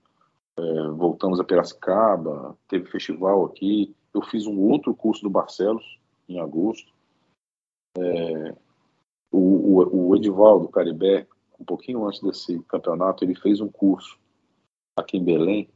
[0.58, 3.95] é, voltamos a Piracicaba, teve festival aqui.
[4.13, 6.91] Eu fiz um outro curso do Barcelos em agosto.
[7.97, 8.56] É,
[9.32, 11.28] o, o, o Edivaldo Caribé,
[11.60, 14.17] um pouquinho antes desse campeonato, ele fez um curso
[14.97, 15.69] aqui em Belém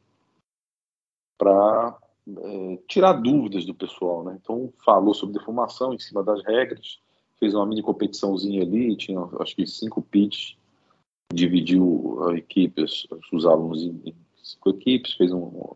[1.38, 4.38] para é, tirar dúvidas do pessoal, né?
[4.42, 7.00] Então falou sobre defumação em cima das regras,
[7.40, 10.56] fez uma mini competiçãozinha ali, tinha acho que cinco pits
[11.34, 15.76] dividiu a equipe, os, os alunos em, cinco equipes, fez uma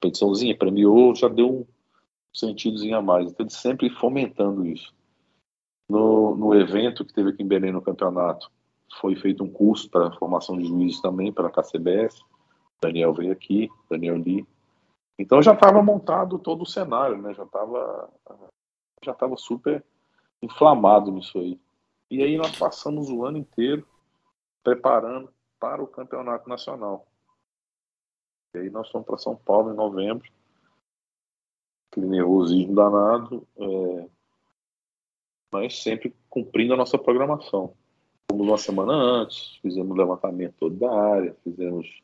[0.00, 1.66] competiçãozinha, premiou, já deu um
[2.32, 3.30] sentidozinho a mais.
[3.30, 4.94] Então, ele sempre fomentando isso.
[5.88, 8.50] No, no evento que teve aqui em Belém, no campeonato,
[9.00, 12.22] foi feito um curso para formação de juízes também para a KCBS.
[12.80, 14.46] Daniel veio aqui, Daniel Lee.
[15.18, 17.34] Então já estava montado todo o cenário, né?
[17.34, 18.10] Já estava
[19.04, 19.84] já tava super
[20.42, 21.60] inflamado nisso aí.
[22.10, 23.86] E aí nós passamos o ano inteiro
[24.62, 27.06] preparando para o campeonato nacional.
[28.54, 30.28] E aí nós fomos para São Paulo em novembro,
[31.90, 34.08] aquele nervosismo danado, é,
[35.52, 37.74] mas sempre cumprindo a nossa programação.
[38.30, 42.02] Fomos uma semana antes, fizemos levantamento todo da área, fizemos,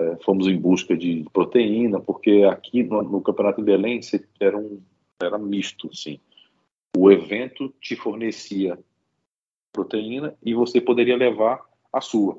[0.00, 4.00] é, fomos em busca de proteína, porque aqui no, no Campeonato de Belém
[4.40, 4.80] era, um,
[5.22, 6.18] era misto, assim.
[6.96, 8.78] O evento te fornecia
[9.72, 11.60] proteína e você poderia levar
[11.92, 12.38] a sua.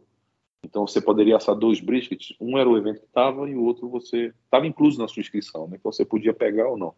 [0.64, 3.90] Então você poderia assar dois briskets, um era o evento que estava e o outro
[3.90, 5.78] você estava incluso na sua inscrição, né?
[5.80, 6.94] Então você podia pegar ou não.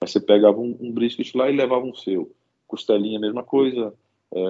[0.00, 2.30] Mas você pegava um, um brisket lá e levava um seu.
[2.66, 3.94] Costelinha, mesma coisa.
[4.34, 4.40] É,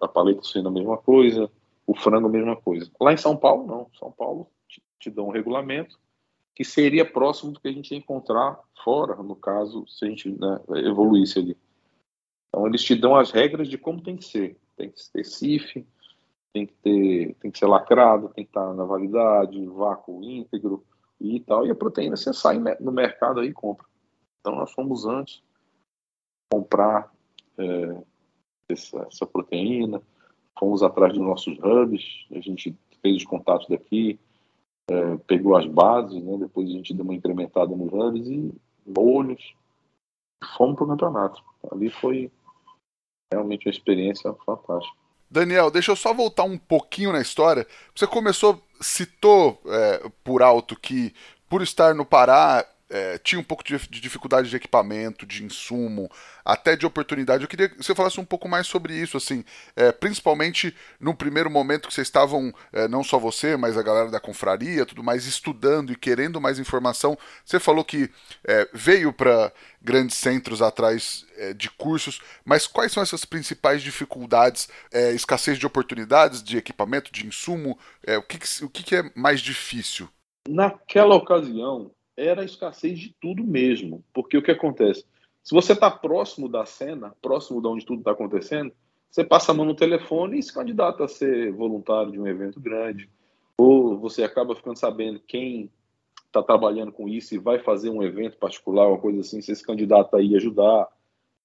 [0.00, 1.50] a paleta sendo a mesma coisa.
[1.86, 2.90] O frango, mesma coisa.
[3.00, 3.90] Lá em São Paulo, não.
[3.98, 5.98] São Paulo te, te dá um regulamento
[6.54, 10.30] que seria próximo do que a gente ia encontrar fora, no caso, se a gente
[10.30, 11.56] né, evoluísse ali.
[12.48, 14.58] Então, eles te dão as regras de como tem que ser.
[14.76, 15.86] Tem que ter CIF,
[16.52, 20.84] tem que ter, tem que ser lacrado, tem que estar na validade, vácuo íntegro
[21.20, 21.66] e tal.
[21.66, 23.86] E a proteína você sai no mercado aí e compra.
[24.40, 25.42] Então nós fomos antes
[26.52, 27.10] comprar
[27.56, 28.02] é,
[28.68, 30.02] essa, essa, proteína,
[30.58, 34.18] fomos atrás dos nossos hubs, a gente fez os contatos daqui,
[34.90, 38.52] é, pegou as bases, né, depois a gente deu uma incrementada nos hubs e
[38.86, 39.54] molhos,
[40.56, 41.42] fomos para o campeonato.
[41.70, 42.30] Ali foi
[43.32, 44.96] realmente uma experiência fantástica.
[45.30, 47.66] Daniel, deixa eu só voltar um pouquinho na história.
[47.94, 51.14] Você começou, citou é, por alto que,
[51.48, 56.10] por estar no Pará, é, tinha um pouco de, de, dificuldade de equipamento, de insumo,
[56.44, 57.42] até de oportunidade.
[57.42, 59.42] Eu queria que você falasse um pouco mais sobre isso, assim,
[59.74, 64.10] é, principalmente no primeiro momento que vocês estavam, é, não só você, mas a galera
[64.10, 67.16] da confraria, tudo mais, estudando e querendo mais informação.
[67.46, 68.10] Você falou que
[68.46, 69.50] é, veio para
[69.80, 74.68] grandes centros atrás é, de cursos, mas quais são essas principais dificuldades?
[74.92, 77.78] É, escassez de oportunidades, de equipamento, de insumo?
[78.18, 80.08] o que, que o que, que é mais difícil?
[80.48, 81.90] Naquela ocasião,
[82.22, 84.04] era a escassez de tudo mesmo.
[84.12, 85.04] Porque o que acontece?
[85.42, 88.72] Se você está próximo da cena, próximo de onde tudo está acontecendo,
[89.10, 92.60] você passa a mão no telefone e se candidata a ser voluntário de um evento
[92.60, 93.10] grande.
[93.58, 95.70] Ou você acaba ficando sabendo quem
[96.26, 100.16] está trabalhando com isso e vai fazer um evento particular, uma coisa assim, se candidata
[100.16, 100.88] a ir ajudar.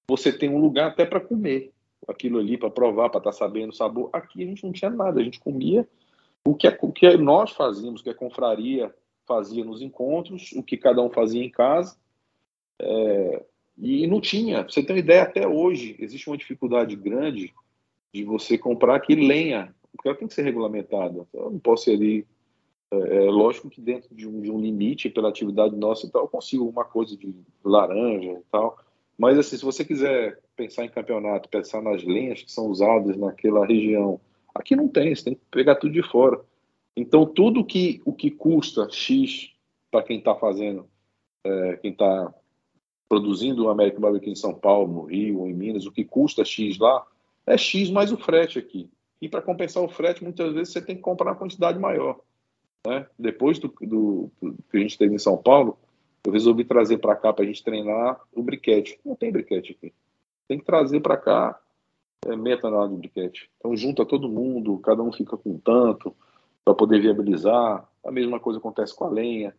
[0.08, 1.72] Você tem um lugar até para comer
[2.06, 4.08] aquilo ali, para provar, para estar tá sabendo o sabor.
[4.12, 5.86] Aqui a gente não tinha nada, a gente comia
[6.44, 8.94] o que, é, o que nós fazíamos, que a confraria
[9.28, 11.96] fazia nos encontros, o que cada um fazia em casa.
[12.80, 13.44] É,
[13.76, 14.64] e não tinha.
[14.64, 17.54] Pra você tem uma ideia, até hoje existe uma dificuldade grande
[18.12, 21.26] de você comprar aqui lenha, porque ela tem que ser regulamentada.
[21.32, 22.26] Eu não posso ir ali
[22.90, 26.22] É, é, lógico que dentro de um, de um, limite pela atividade nossa e tal,
[26.22, 28.78] eu consigo uma coisa de laranja e tal.
[29.18, 33.66] Mas assim, se você quiser pensar em campeonato, pensar nas lenhas que são usadas naquela
[33.66, 34.18] região,
[34.54, 36.40] aqui não tem, você tem que pegar tudo de fora.
[36.96, 39.52] Então tudo que o que custa X
[39.90, 40.88] para quem está fazendo,
[41.44, 42.32] é, quem está
[43.08, 46.78] produzindo o American Barbecue em São Paulo, no Rio, em Minas, o que custa X
[46.78, 47.06] lá,
[47.46, 48.90] é X mais o frete aqui.
[49.20, 52.20] E para compensar o frete, muitas vezes você tem que comprar uma quantidade maior.
[52.86, 53.06] Né?
[53.18, 55.78] Depois do, do, do, que a gente teve em São Paulo,
[56.24, 59.00] eu resolvi trazer para cá para a gente treinar o briquete.
[59.04, 59.92] Não tem briquete aqui.
[60.46, 61.58] Tem que trazer para cá
[62.26, 63.50] é, meia tonelada de briquete.
[63.58, 66.14] Então junta todo mundo, cada um fica com tanto
[66.68, 67.88] para poder viabilizar.
[68.04, 69.54] A mesma coisa acontece com a lenha.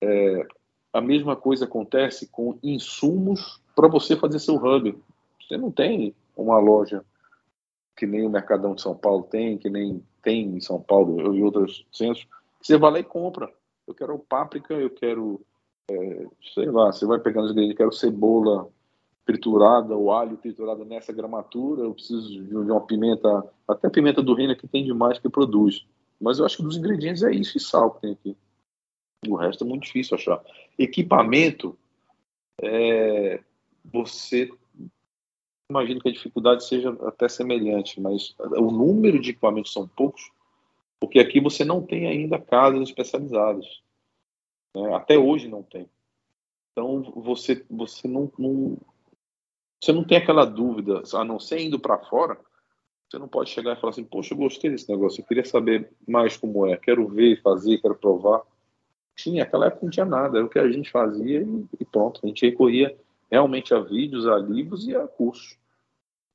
[0.00, 0.46] É,
[0.94, 4.98] a mesma coisa acontece com insumos para você fazer seu hub.
[5.42, 7.04] Você não tem uma loja
[7.94, 11.42] que nem o Mercadão de São Paulo tem, que nem tem em São Paulo e
[11.42, 12.26] outros centros,
[12.60, 13.52] você vai lá e compra.
[13.86, 15.42] Eu quero páprica, eu quero,
[15.90, 18.68] é, sei lá, você vai pegando os ingredientes, eu quero cebola
[19.26, 24.56] triturada, o alho triturado nessa gramatura, eu preciso de uma pimenta, até pimenta do reino
[24.56, 25.84] que tem demais que produz.
[26.20, 28.36] Mas eu acho que dos ingredientes é isso e sal que tem aqui.
[29.28, 30.42] O resto é muito difícil achar.
[30.78, 31.78] Equipamento,
[32.60, 33.42] é,
[33.84, 34.50] você
[35.70, 40.30] imagino que a dificuldade seja até semelhante, mas o número de equipamentos são poucos,
[41.00, 43.82] porque aqui você não tem ainda casas especializadas.
[44.74, 44.94] Né?
[44.94, 45.88] Até hoje não tem.
[46.72, 48.76] Então você você não, não,
[49.80, 52.38] você não tem aquela dúvida, a não ser indo para fora,
[53.14, 55.90] você não pode chegar e falar assim, poxa, eu gostei desse negócio, eu queria saber
[56.06, 58.42] mais como é, quero ver, fazer, quero provar
[59.16, 62.20] tinha, aquela época não tinha nada, era o que a gente fazia e, e pronto.
[62.22, 62.94] A gente recorria
[63.30, 65.56] realmente a vídeos, a livros e a cursos.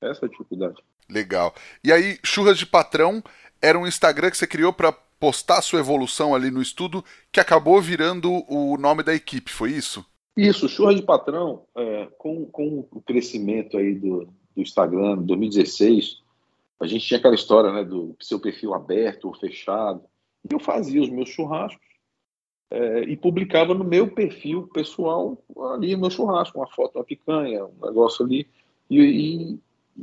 [0.02, 0.82] Essa é a dificuldade.
[1.10, 1.54] Legal.
[1.84, 3.22] E aí, Churras de Patrão
[3.62, 7.42] era um Instagram que você criou para postar a sua evolução ali no estudo, que
[7.42, 10.06] acabou virando o nome da equipe, foi isso?
[10.38, 16.22] Isso, Churras de Patrão, é, com, com o crescimento aí do, do Instagram, 2016,
[16.80, 20.04] a gente tinha aquela história né, do seu perfil aberto ou fechado.
[20.50, 21.86] E eu fazia os meus churrascos
[22.72, 27.86] é, e publicava no meu perfil pessoal ali meu churrasco, uma foto, uma picanha, um
[27.86, 28.48] negócio ali.
[28.90, 29.60] E, e,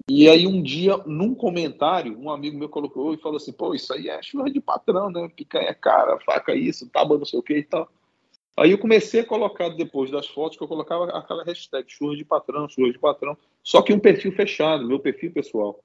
[0.08, 3.92] e, aí um dia, num comentário, um amigo meu colocou e falou assim, pô, isso
[3.94, 5.28] aí é churra de patrão, né?
[5.34, 7.88] Picanha cara, faca isso, tábua não sei o que e tal.
[8.58, 12.24] Aí eu comecei a colocar depois das fotos que eu colocava aquela hashtag churra de
[12.24, 15.82] patrão, churra de patrão, só que um perfil fechado, meu perfil pessoal.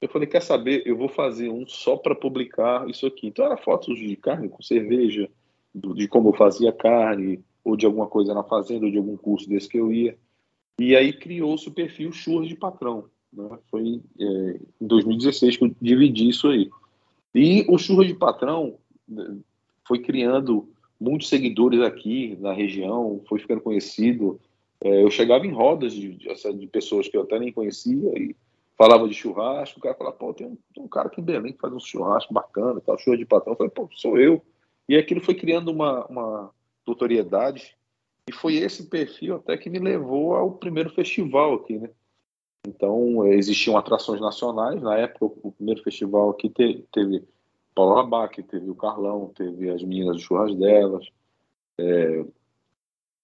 [0.00, 3.26] Eu falei, quer saber, eu vou fazer um só para publicar isso aqui.
[3.26, 5.28] Então era fotos de carne com cerveja,
[5.74, 9.48] de como eu fazia carne, ou de alguma coisa na fazenda, ou de algum curso
[9.48, 10.16] desse que eu ia.
[10.78, 13.06] E aí criou-se o perfil Churras de Patrão.
[13.32, 13.58] Né?
[13.70, 16.70] Foi é, em 2016 que eu dividi isso aí.
[17.34, 19.36] E o Churras de Patrão né,
[19.86, 20.68] foi criando
[21.00, 24.40] muitos seguidores aqui na região, foi ficando conhecido.
[24.80, 28.34] É, eu chegava em rodas de, de, pessoas que eu até nem conhecia e
[28.78, 29.80] falava de churrasco.
[29.80, 31.80] O cara falava, pô, tem um, tem um cara aqui em Belém que faz um
[31.80, 33.52] churrasco bacana, tal, churras de patrão.
[33.52, 34.40] Eu falei, pô, sou eu.
[34.88, 36.50] E aquilo foi criando uma, uma
[36.86, 37.76] notoriedade,
[38.28, 41.90] e foi esse perfil até que me levou ao primeiro festival aqui, né?
[42.66, 44.80] Então, eh, existiam atrações nacionais.
[44.82, 47.26] Na época, o primeiro festival aqui teve, teve
[47.74, 51.06] Paulo Abac, teve o Carlão, teve as meninas do Churras delas.
[51.78, 52.24] É,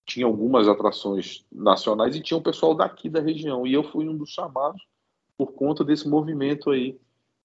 [0.07, 3.67] tinha algumas atrações nacionais e tinha o pessoal daqui da região.
[3.67, 4.83] E eu fui um dos chamados
[5.37, 6.99] por conta desse movimento aí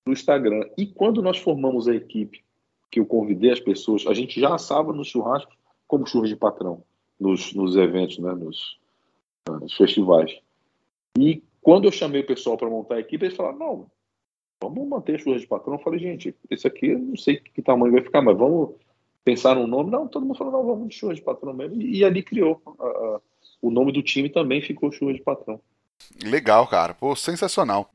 [0.06, 0.68] do Instagram.
[0.78, 2.44] E quando nós formamos a equipe
[2.92, 5.52] que eu convidei as pessoas, a gente já assava no churrasco
[5.88, 6.84] como churras de patrão,
[7.20, 8.80] nos, nos eventos, né, nos,
[9.48, 10.40] nos festivais.
[11.18, 13.92] E quando eu chamei o pessoal para montar a equipe, eles falaram, não,
[14.62, 15.76] vamos manter churras de patrão.
[15.76, 18.76] Eu falei, gente, esse aqui não sei que tamanho vai ficar, mas vamos
[19.24, 19.92] pensar num nome.
[19.92, 21.82] Não, todo mundo falou, não, vamos de churras de patrão mesmo.
[21.82, 22.62] E, e ali criou.
[22.66, 23.22] A, a,
[23.62, 25.60] o nome do time também ficou churras de patrão.
[26.24, 26.94] Legal, cara.
[26.94, 27.92] Pô, sensacional.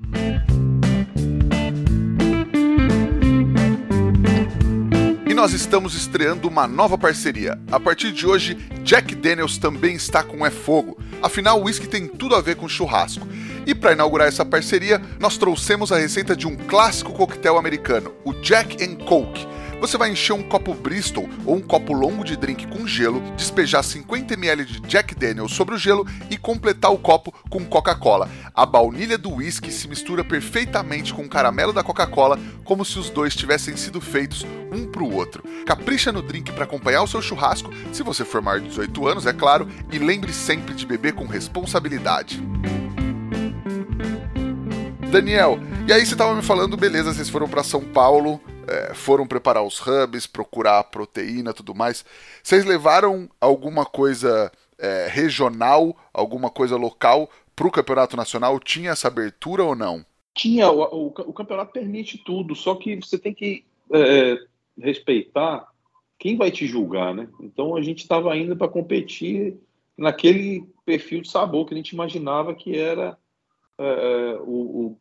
[5.44, 7.60] nós estamos estreando uma nova parceria.
[7.70, 10.98] A partir de hoje, Jack Daniels também está com É Fogo.
[11.22, 13.28] Afinal, o whisky tem tudo a ver com churrasco.
[13.66, 18.32] E para inaugurar essa parceria, nós trouxemos a receita de um clássico coquetel americano, o
[18.32, 19.46] Jack and Coke
[19.80, 23.82] você vai encher um copo Bristol ou um copo longo de drink com gelo, despejar
[23.82, 28.28] 50 ml de Jack Daniels sobre o gelo e completar o copo com Coca-Cola.
[28.54, 33.10] A baunilha do whisky se mistura perfeitamente com o caramelo da Coca-Cola, como se os
[33.10, 35.42] dois tivessem sido feitos um para o outro.
[35.66, 39.26] Capricha no drink para acompanhar o seu churrasco, se você for maior de 18 anos,
[39.26, 42.42] é claro, e lembre sempre de beber com responsabilidade.
[45.10, 49.26] Daniel, e aí você estava me falando, beleza, vocês foram para São Paulo, é, foram
[49.26, 52.04] preparar os hubs, procurar a proteína tudo mais.
[52.42, 58.58] Vocês levaram alguma coisa é, regional, alguma coisa local para o campeonato nacional?
[58.60, 60.04] Tinha essa abertura ou não?
[60.34, 64.38] Tinha, o, o, o campeonato permite tudo, só que você tem que é,
[64.78, 65.68] respeitar
[66.18, 67.28] quem vai te julgar, né?
[67.40, 69.56] Então a gente estava indo para competir
[69.96, 73.16] naquele perfil de sabor que a gente imaginava que era
[73.78, 74.96] é, é o,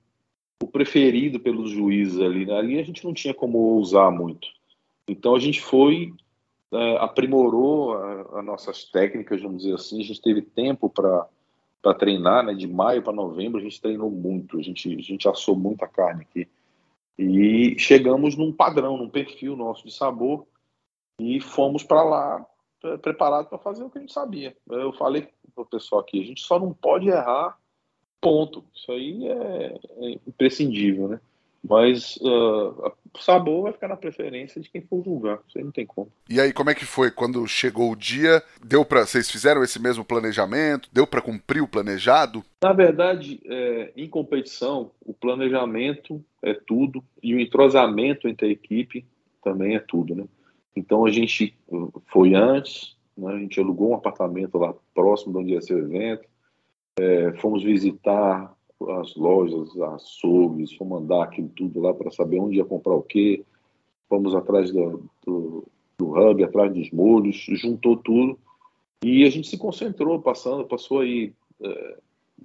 [0.63, 2.45] o, preferido pelos juízes ali.
[2.45, 2.57] Né?
[2.57, 4.47] Ali a gente não tinha como ousar muito.
[5.07, 6.13] Então a gente foi,
[6.71, 7.95] é, aprimorou
[8.37, 10.01] as nossas técnicas, vamos dizer assim.
[10.01, 11.27] A gente teve tempo para
[11.97, 12.53] treinar, né?
[12.53, 16.21] De maio para novembro a gente treinou muito, a gente, a gente assou muita carne
[16.21, 16.47] aqui.
[17.17, 20.45] E chegamos num padrão, num perfil nosso de sabor
[21.19, 22.45] e fomos para lá
[23.01, 24.55] preparados para fazer o que a gente sabia.
[24.69, 27.57] Eu falei para o pessoal aqui, a gente só não pode errar,
[28.23, 28.63] ponto.
[28.73, 31.19] Isso aí é, é imprescindível, né?
[31.65, 35.39] Mas uh, o sabor vai ficar na preferência de quem for julgar.
[35.47, 36.11] Isso aí não tem como.
[36.29, 38.43] E aí, como é que foi quando chegou o dia?
[38.61, 40.89] Deu para vocês fizeram esse mesmo planejamento?
[40.91, 42.43] Deu para cumprir o planejado?
[42.61, 49.05] Na verdade, é, em competição, o planejamento é tudo e o entrosamento entre a equipe
[49.41, 50.25] também é tudo, né?
[50.75, 51.55] Então a gente
[52.07, 55.85] foi antes, né, a gente alugou um apartamento lá próximo de onde ia ser o
[55.85, 56.27] evento,
[56.99, 58.55] é, fomos visitar
[58.99, 63.43] as lojas, açougues, fomos andar aquilo tudo lá para saber onde ia comprar o quê,
[64.09, 68.37] fomos atrás do, do, do hub, atrás dos molhos, juntou tudo
[69.03, 71.97] e a gente se concentrou, passando, passou aí é,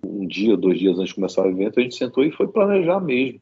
[0.05, 3.01] um dia, dois dias antes de começar o evento, a gente sentou e foi planejar
[3.01, 3.41] mesmo.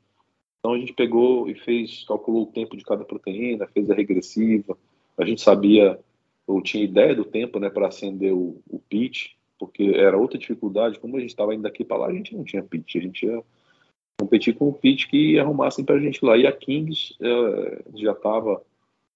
[0.59, 4.77] Então a gente pegou e fez, calculou o tempo de cada proteína, fez a regressiva.
[5.17, 5.99] A gente sabia,
[6.47, 10.99] ou tinha ideia do tempo, né, para acender o, o pitch, porque era outra dificuldade.
[10.99, 13.27] Como a gente estava indo daqui para lá, a gente não tinha pitch, a gente
[13.27, 13.43] ia
[14.21, 16.37] competir com o pitch que arrumassem para a gente lá.
[16.37, 18.63] E a Kings é, já estava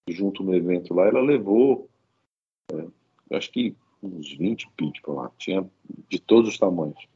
[0.09, 1.89] junto no evento lá, ela levou,
[2.73, 5.69] é, acho que uns 20 pitch para lá, tinha
[6.09, 7.07] de todos os tamanhos.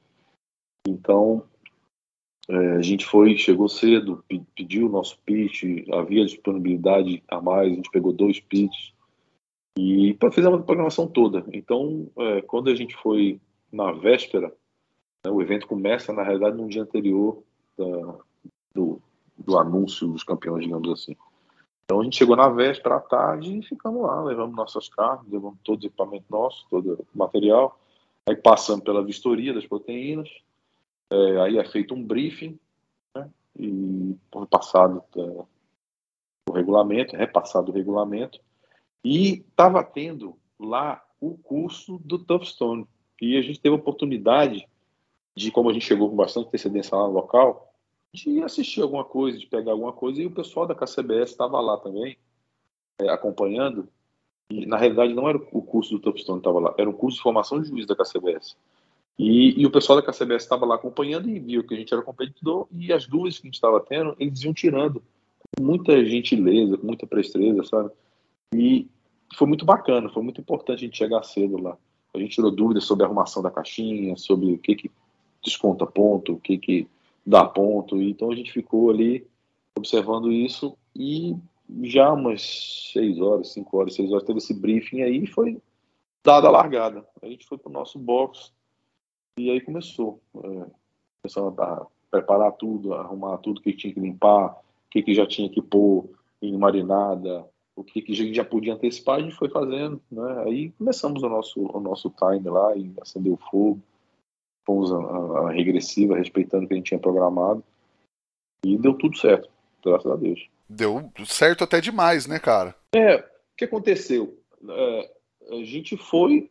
[0.86, 1.44] Então,
[2.48, 4.22] é, a gente foi, chegou cedo,
[4.54, 8.93] pediu o nosso pitch, havia disponibilidade a mais, a gente pegou dois pitches
[9.78, 11.44] e fizemos a programação toda.
[11.52, 13.40] Então, é, quando a gente foi
[13.72, 14.54] na véspera,
[15.24, 17.42] né, o evento começa, na realidade, no dia anterior
[17.76, 18.18] da,
[18.72, 19.00] do,
[19.36, 21.16] do anúncio dos campeões, digamos assim.
[21.84, 25.58] Então a gente chegou na véspera à tarde e ficamos lá, levamos nossas carnes, levamos
[25.62, 27.78] todo o equipamento nosso, todo o material,
[28.26, 30.30] aí passamos pela vistoria das proteínas,
[31.12, 32.58] é, aí é feito um briefing
[33.14, 34.16] né, e
[34.48, 35.44] passado é,
[36.48, 38.40] o regulamento, repassado o regulamento,
[39.04, 42.86] e estava tendo lá o curso do Toughstone.
[43.20, 44.66] E a gente teve a oportunidade
[45.36, 47.72] de, como a gente chegou com bastante antecedência lá no local,
[48.12, 51.76] de assistir alguma coisa, de pegar alguma coisa, e o pessoal da KCBS estava lá
[51.76, 52.16] também,
[53.00, 53.88] é, acompanhando.
[54.48, 57.16] E, na realidade, não era o curso do Toughstone que estava lá, era o curso
[57.16, 58.56] de formação de juiz da KCBS.
[59.18, 62.02] E, e o pessoal da KCBS estava lá acompanhando e viu que a gente era
[62.02, 65.02] competidor e as dúvidas que a gente estava tendo, eles iam tirando
[65.56, 67.90] com muita gentileza, com muita presteza, sabe?
[68.52, 68.88] E
[69.36, 71.76] foi muito bacana, foi muito importante a gente chegar cedo lá.
[72.14, 74.90] A gente tirou dúvidas sobre a arrumação da caixinha, sobre o que que
[75.42, 76.88] desconta ponto, o que que
[77.26, 78.00] dá ponto.
[78.00, 79.26] Então a gente ficou ali
[79.76, 81.36] observando isso e
[81.82, 85.60] já umas seis horas, cinco horas, seis horas teve esse briefing aí e foi
[86.22, 87.04] dada a largada.
[87.20, 88.52] A gente foi para o nosso box
[89.38, 90.20] e aí começou.
[90.36, 90.66] É,
[91.22, 95.48] começando a preparar tudo, arrumar tudo que tinha que limpar, o que, que já tinha
[95.48, 96.08] que pôr
[96.40, 97.44] em marinada,
[97.76, 100.00] o que, que a gente já podia antecipar, a gente foi fazendo.
[100.10, 100.42] Né?
[100.46, 103.80] Aí começamos o nosso, o nosso time lá e acendeu o fogo.
[104.64, 107.62] Fomos a, a, a regressiva, respeitando o que a gente tinha programado.
[108.64, 109.50] E deu tudo certo,
[109.84, 110.48] graças a Deus.
[110.68, 112.74] Deu certo até demais, né, cara?
[112.94, 114.38] É, o que aconteceu?
[114.66, 115.10] É,
[115.50, 116.50] a gente foi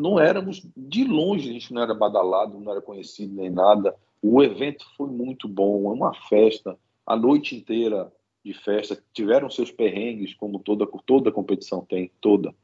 [0.00, 3.94] não éramos de longe, a gente não era badalado, não era conhecido nem nada.
[4.22, 8.12] O evento foi muito bom, é uma festa, a noite inteira
[8.44, 12.54] de festa, tiveram seus perrengues, como toda toda competição tem, toda.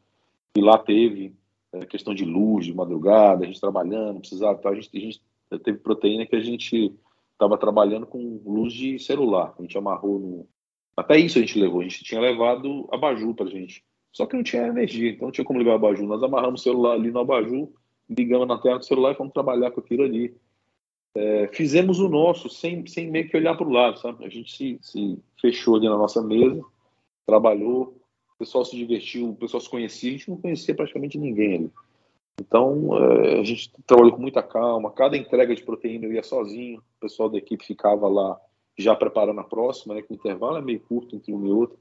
[0.57, 1.35] E lá teve
[1.73, 5.21] é, questão de luz, de madrugada, a gente trabalhando, precisava, a gente, a gente
[5.65, 6.95] teve proteína que a gente
[7.33, 10.47] estava trabalhando com luz de celular, a gente amarrou no...
[10.97, 14.37] Até isso a gente levou, a gente tinha levado abajur para a gente só que
[14.37, 16.07] não tinha energia, então não tinha como ligar o abajur.
[16.07, 17.69] Nós amarramos o celular ali no abajur,
[18.09, 20.35] ligamos na tela do celular e fomos trabalhar com aquilo ali.
[21.15, 24.25] É, fizemos o nosso sem, sem meio que olhar para o lado, sabe?
[24.25, 26.63] A gente se, se fechou ali na nossa mesa,
[27.27, 27.97] trabalhou,
[28.35, 31.71] o pessoal se divertiu, o pessoal se conhecia, a gente não conhecia praticamente ninguém ali.
[32.41, 36.79] Então, é, a gente trabalhou com muita calma, cada entrega de proteína eu ia sozinho,
[36.79, 38.41] o pessoal da equipe ficava lá
[38.79, 41.79] já preparando a próxima, né, que o intervalo é meio curto entre um e outro.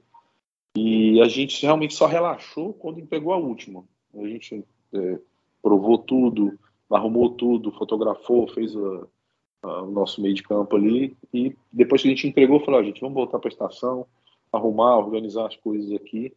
[0.76, 3.84] E a gente realmente só relaxou quando entregou a última.
[4.14, 5.18] A gente é,
[5.62, 6.58] provou tudo,
[6.90, 9.06] arrumou tudo, fotografou, fez a,
[9.62, 11.16] o nosso meio de campo ali.
[11.32, 14.06] E depois que a gente entregou, falou: a gente, vamos voltar para a estação,
[14.52, 16.32] arrumar, organizar as coisas aqui.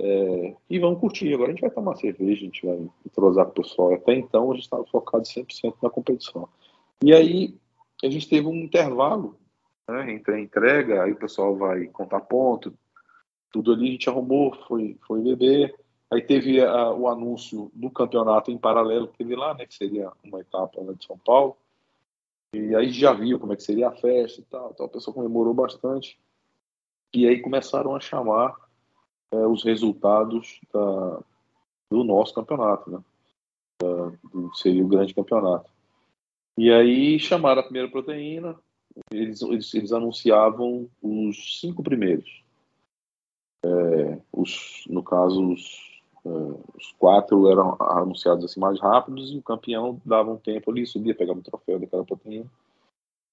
[0.00, 1.32] É, e vamos curtir.
[1.32, 3.94] Agora a gente vai tomar cerveja, a gente vai entrosar com o pessoal.
[3.94, 6.48] Até então a gente estava focado 100% na competição.
[7.02, 7.54] E aí
[8.02, 9.36] a gente teve um intervalo
[9.88, 12.74] né, entre a entrega, aí o pessoal vai contar ponto,
[13.52, 15.74] tudo ali a gente arrumou, foi, foi beber.
[16.10, 20.10] Aí teve a, o anúncio do campeonato em paralelo que teve lá, né, que seria
[20.24, 21.56] uma etapa lá de São Paulo.
[22.54, 25.14] E aí já viu como é que seria a festa e tal, então a pessoa
[25.14, 26.20] comemorou bastante.
[27.14, 28.54] E aí começaram a chamar
[29.32, 31.22] é, os resultados da,
[31.90, 33.04] do nosso campeonato, né?
[33.80, 34.12] Da,
[34.54, 35.70] seria o grande campeonato.
[36.56, 38.58] E aí chamaram a primeira proteína,
[39.10, 42.42] eles, eles, eles anunciavam os cinco primeiros.
[43.64, 45.91] É, os, no caso, os,
[46.24, 51.14] os, quatro eram anunciados assim mais rápidos e o campeão dava um tempo ali, subia,
[51.14, 52.50] pegava o troféu daquela proteína.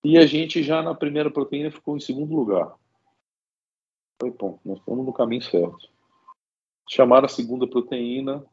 [0.03, 2.73] E a gente já na primeira proteína ficou em segundo lugar.
[4.21, 5.89] Foi bom, nós estamos no caminho certo.
[6.89, 8.43] Chamaram a segunda proteína,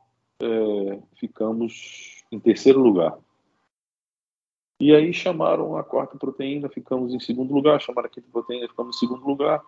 [0.40, 3.18] é, ficamos em terceiro lugar.
[4.78, 7.80] E aí chamaram a quarta proteína, ficamos em segundo lugar.
[7.80, 9.62] Chamaram a quinta proteína, ficamos em segundo lugar.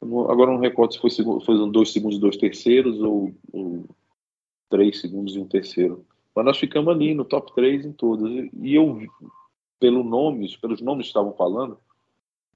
[0.00, 3.84] Agora não recordo se foi, foi dois segundos e dois terceiros ou, ou,
[4.68, 6.04] três segundos e um terceiro.
[6.34, 8.30] Mas nós ficamos ali no top 3 em todas.
[8.60, 9.00] E eu,
[9.78, 11.78] pelo nomes, pelos nomes que estavam falando,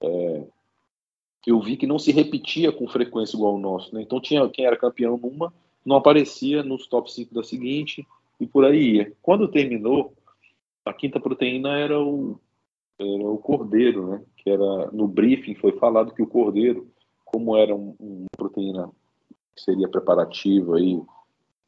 [0.03, 0.45] é,
[1.47, 3.95] eu vi que não se repetia com frequência igual o nosso.
[3.95, 4.03] Né?
[4.03, 5.53] Então tinha quem era campeão numa,
[5.85, 8.07] não aparecia nos top 5 da seguinte
[8.41, 9.13] e por aí ia.
[9.23, 10.13] Quando terminou,
[10.85, 12.39] a quinta proteína era o,
[12.99, 14.23] era o cordeiro, né?
[14.37, 16.91] Que era no briefing foi falado que o cordeiro,
[17.33, 18.91] como era uma um proteína
[19.55, 21.01] que seria preparativa aí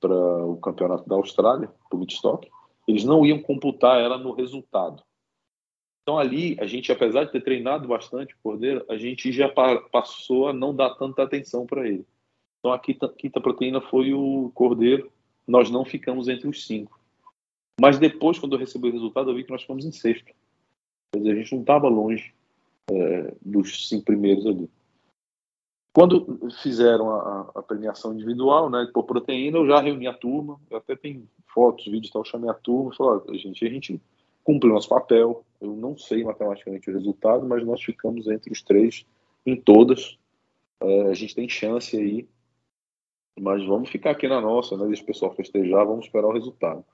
[0.00, 2.48] para o campeonato da Austrália, para o Midstock,
[2.88, 5.02] eles não iam computar ela no resultado.
[6.02, 9.48] Então ali, a gente, apesar de ter treinado bastante o Cordeiro, a gente já
[9.92, 12.06] passou a não dar tanta atenção para ele.
[12.58, 15.11] Então a quinta, quinta, proteína foi o Cordeiro,
[15.46, 16.98] nós não ficamos entre os cinco.
[17.80, 20.32] Mas depois, quando eu recebi o resultado, eu vi que nós ficamos em sexto.
[21.12, 22.32] Quer dizer, a gente não estava longe
[22.90, 24.68] é, dos cinco primeiros ali.
[25.93, 30.78] Quando fizeram a, a, premiação individual, né, por proteína, eu já reuni a turma, eu
[30.78, 34.01] até tenho fotos, vídeos, tal, chamei a turma e falei, a gente, a gente
[34.45, 35.45] cumpre o nosso papel.
[35.61, 39.05] Eu não sei matematicamente o resultado, mas nós ficamos entre os três
[39.45, 40.16] em todas.
[40.80, 42.28] É, a gente tem chance aí,
[43.38, 44.86] mas vamos ficar aqui na nossa, né?
[44.86, 46.84] Deixa o pessoal festejar, vamos esperar o resultado.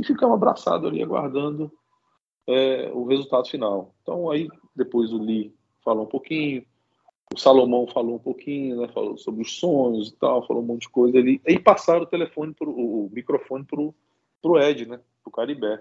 [0.00, 1.72] E ficamos abraçados ali, aguardando
[2.46, 3.94] é, o resultado final.
[4.02, 6.64] Então aí depois o Lee falou um pouquinho,
[7.32, 8.88] o Salomão falou um pouquinho, né?
[8.88, 11.40] Falou sobre os sonhos e tal, falou um monte de coisa ali.
[11.46, 13.94] E passaram o telefone pro, o microfone pro,
[14.42, 15.00] pro Ed, né?
[15.22, 15.80] Pro Caribé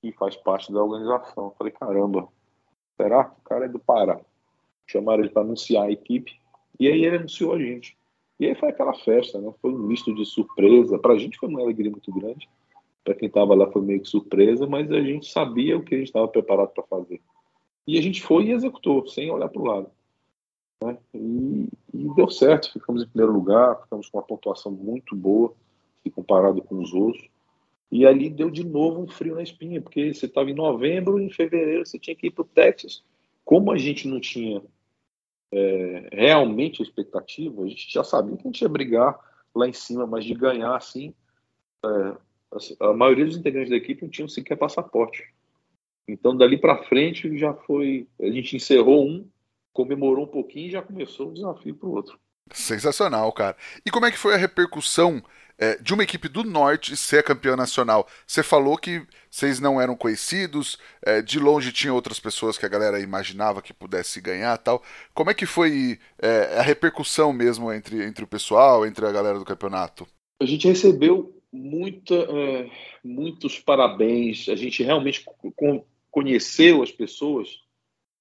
[0.00, 1.46] que faz parte da organização.
[1.46, 2.28] Eu falei, caramba,
[2.96, 3.34] será?
[3.38, 4.20] O cara é do Pará.
[4.86, 6.38] Chamaram ele para anunciar a equipe.
[6.78, 7.96] E aí ele anunciou a gente.
[8.38, 9.52] E aí foi aquela festa, né?
[9.60, 10.98] Foi um misto de surpresa.
[10.98, 12.48] Para a gente foi uma alegria muito grande.
[13.02, 15.98] Para quem estava lá foi meio que surpresa, mas a gente sabia o que a
[15.98, 17.20] gente estava preparado para fazer.
[17.86, 19.90] E a gente foi e executou, sem olhar para o lado.
[20.82, 20.98] Né?
[21.14, 22.72] E, e, deu certo.
[22.72, 25.54] Ficamos em primeiro lugar, ficamos com uma pontuação muito boa,
[26.02, 27.28] se comparado com os outros.
[27.90, 31.30] E ali deu de novo um frio na espinha, porque você estava em novembro, em
[31.30, 33.02] fevereiro você tinha que ir para o Texas.
[33.44, 34.60] Como a gente não tinha
[35.52, 39.18] é, realmente a expectativa, a gente já sabia que a gente ia brigar
[39.54, 41.14] lá em cima, mas de ganhar assim,
[41.84, 42.16] é,
[42.80, 45.32] a maioria dos integrantes da equipe não tinham sequer passaporte.
[46.08, 48.06] Então, dali para frente, já foi.
[48.20, 49.26] A gente encerrou um,
[49.76, 52.18] comemorou um pouquinho e já começou o desafio para o outro.
[52.50, 53.56] Sensacional, cara.
[53.84, 55.22] E como é que foi a repercussão
[55.58, 58.08] é, de uma equipe do Norte ser campeã nacional?
[58.26, 62.68] Você falou que vocês não eram conhecidos, é, de longe tinha outras pessoas que a
[62.68, 64.82] galera imaginava que pudesse ganhar tal.
[65.12, 69.38] Como é que foi é, a repercussão mesmo entre, entre o pessoal, entre a galera
[69.38, 70.06] do campeonato?
[70.40, 72.70] A gente recebeu muita, é,
[73.04, 75.24] muitos parabéns, a gente realmente
[76.10, 77.65] conheceu as pessoas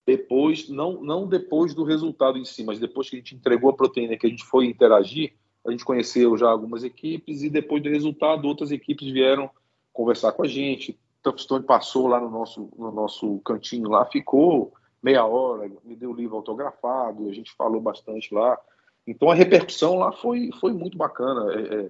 [0.06, 3.76] depois, não, não depois do resultado em si, mas depois que a gente entregou a
[3.76, 5.34] proteína, que a gente foi interagir,
[5.66, 9.50] a gente conheceu já algumas equipes e depois do resultado outras equipes vieram
[9.92, 11.00] conversar com a gente.
[11.24, 16.16] Tufstone passou lá no nosso, no nosso cantinho lá, ficou meia hora, me deu o
[16.16, 18.60] livro autografado, a gente falou bastante lá.
[19.08, 21.52] Então a repercussão lá foi, foi muito bacana.
[21.54, 21.90] É, é,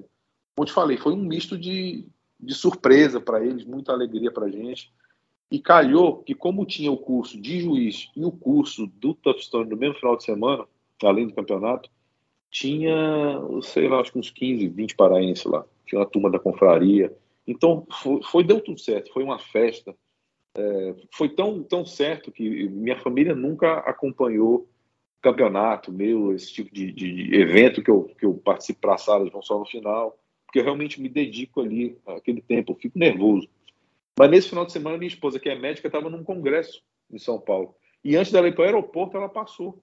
[0.56, 2.08] como te falei, foi um misto de,
[2.40, 4.94] de surpresa para eles, muita alegria para a gente.
[5.52, 9.78] E calhou que, como tinha o curso de juiz e o curso do Toughstone no
[9.78, 10.66] mesmo final de semana,
[11.04, 11.90] além do campeonato,
[12.50, 12.96] tinha,
[13.62, 15.66] sei lá, acho que uns 15, 20 paraenses lá.
[15.86, 17.16] Tinha uma turma da confraria.
[17.46, 19.12] Então, foi, foi deu tudo certo.
[19.14, 19.96] Foi uma festa.
[20.58, 24.68] É, foi tão, tão certo que minha família nunca acompanhou
[25.26, 29.28] campeonato meu, esse tipo de, de evento que eu, que eu participo para a sala,
[29.32, 30.16] vão só no final,
[30.46, 33.50] porque eu realmente me dedico ali aquele tempo, eu fico nervoso.
[34.18, 37.40] Mas nesse final de semana, minha esposa, que é médica, estava num congresso em São
[37.40, 37.76] Paulo.
[38.04, 39.82] E antes dela ir para o aeroporto, ela passou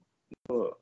[0.49, 0.75] uh,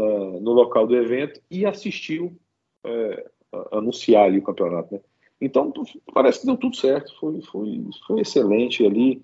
[0.00, 2.38] uh, no local do evento e assistiu
[2.86, 4.94] uh, anunciar ali o campeonato.
[4.94, 5.00] Né?
[5.40, 5.72] Então,
[6.12, 9.22] parece que deu tudo certo, foi, foi, foi excelente ali.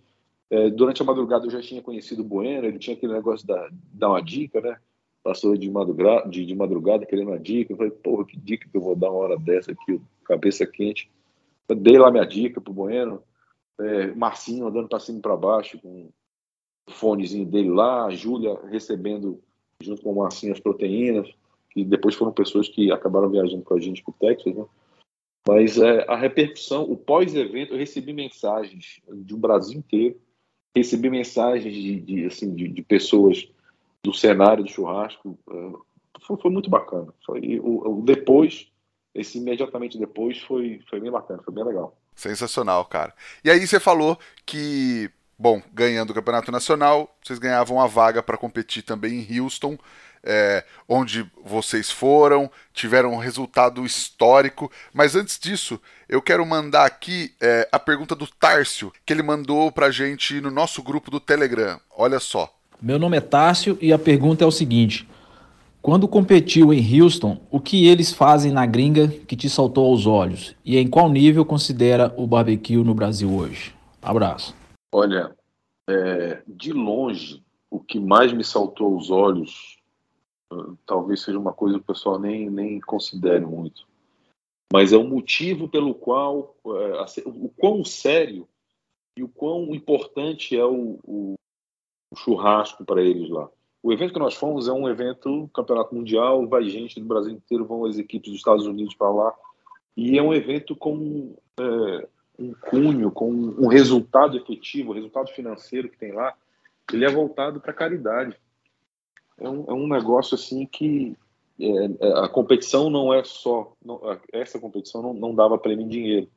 [0.49, 3.69] É, durante a madrugada eu já tinha conhecido o Bueno, ele tinha aquele negócio da
[3.93, 4.79] dar uma dica, né?
[5.23, 7.73] Passou de madrugada, de, de madrugada querendo uma dica.
[7.73, 11.11] Eu falei, porra, que dica que eu vou dar uma hora dessa aqui, cabeça quente.
[11.69, 13.23] Eu dei lá minha dica pro Bueno
[13.81, 16.11] é, Marcinho andando para cima e para baixo com
[16.89, 19.41] o fonezinho dele lá, a Júlia recebendo
[19.83, 21.29] junto com o Marcinho as proteínas,
[21.70, 24.64] que depois foram pessoas que acabaram viajando com a gente para o Texas, né?
[25.47, 30.20] Mas é, a repercussão, o pós-evento, eu recebi mensagens de um Brasil inteiro,
[30.74, 33.49] recebi mensagens de, de assim, de, de, pessoas
[34.03, 35.72] do cenário do churrasco, é,
[36.22, 37.14] foi, foi, muito bacana.
[37.24, 38.72] Foi, o, o, depois,
[39.14, 41.97] esse imediatamente depois, foi, foi bem bacana, foi bem legal.
[42.17, 43.12] Sensacional, cara.
[43.45, 48.39] E aí você falou que, bom, ganhando o Campeonato Nacional, vocês ganhavam a vaga para
[48.39, 49.79] competir também em Houston,
[50.25, 54.73] é, onde vocês foram, tiveram um resultado histórico.
[54.93, 59.71] Mas antes disso, eu quero mandar aqui é, a pergunta do Tárcio, que ele mandou
[59.71, 61.79] pra gente no nosso grupo do Telegram.
[61.95, 62.53] Olha só.
[62.81, 65.09] Meu nome é Tárcio e a pergunta é o seguinte:
[65.87, 70.57] quando competiu em Houston, o que eles fazem na gringa que te saltou aos olhos?
[70.64, 73.72] E em qual nível considera o barbecue no Brasil hoje?
[74.03, 74.53] Abraço.
[74.93, 75.32] Olha,
[75.89, 79.78] é, de longe, o que mais me saltou aos olhos,
[80.84, 83.87] talvez seja uma coisa que o pessoal nem, nem considere muito,
[84.72, 88.49] mas é o motivo pelo qual, é, o quão sério
[89.16, 91.34] e o quão importante é o, o,
[92.12, 93.49] o churrasco para eles lá.
[93.87, 97.64] O evento que nós fomos é um evento campeonato mundial, vai gente do Brasil inteiro,
[97.64, 99.32] vão as equipes dos Estados Unidos para lá,
[99.97, 105.89] e é um evento com é, um cunho, com um resultado efetivo, o resultado financeiro
[105.89, 106.34] que tem lá,
[106.93, 108.37] ele é voltado para caridade.
[109.39, 111.16] É um, é um, negócio assim que
[111.61, 111.68] é,
[112.01, 114.01] é, a competição não é só, não,
[114.32, 116.28] essa competição não, não dava prêmio em dinheiro,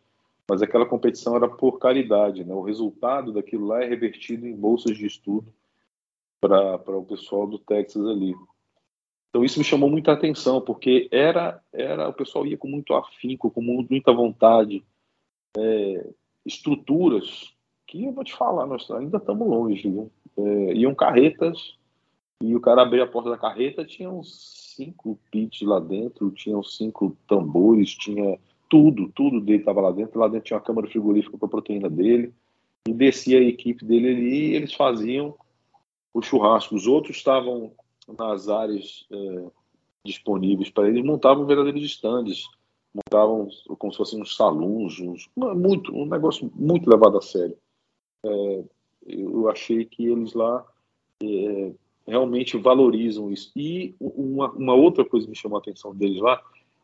[0.48, 2.54] mas aquela competição era por caridade, né?
[2.54, 5.52] O resultado daquilo lá é revertido em bolsas de estudo
[6.40, 8.34] para o pessoal do Texas ali.
[9.30, 13.52] Então isso me chamou muita atenção, porque era, era o pessoal ia com muito afinco,
[13.52, 14.84] com muita vontade,
[15.58, 16.08] é,
[16.46, 17.54] estruturas
[17.86, 19.90] que eu vou te falar, nós ainda estamos longe.
[19.90, 20.12] Viu?
[20.38, 21.78] É, iam carretas
[22.42, 26.58] e o cara abria a porta da carreta, tinha uns cinco pits lá dentro, tinha
[26.58, 30.20] uns cinco tambores, tinha tudo, tudo dele estava lá dentro.
[30.20, 32.34] Lá dentro tinha uma câmara frigorífica para proteína dele,
[32.88, 35.36] e descia a equipe dele ali e eles faziam
[36.14, 36.76] o churrasco.
[36.76, 37.72] Os outros estavam
[38.18, 39.46] nas áreas é,
[40.04, 42.48] disponíveis para eles, montavam verdadeiros estandes,
[42.94, 43.48] montavam
[43.78, 47.58] como se fossem uns salões, uns, muito, um negócio muito levado a sério.
[48.26, 48.64] É,
[49.06, 50.66] eu achei que eles lá
[51.22, 51.72] é,
[52.08, 53.52] realmente valorizam isso.
[53.56, 56.42] E uma, uma, outra coisa que me chamou a atenção deles lá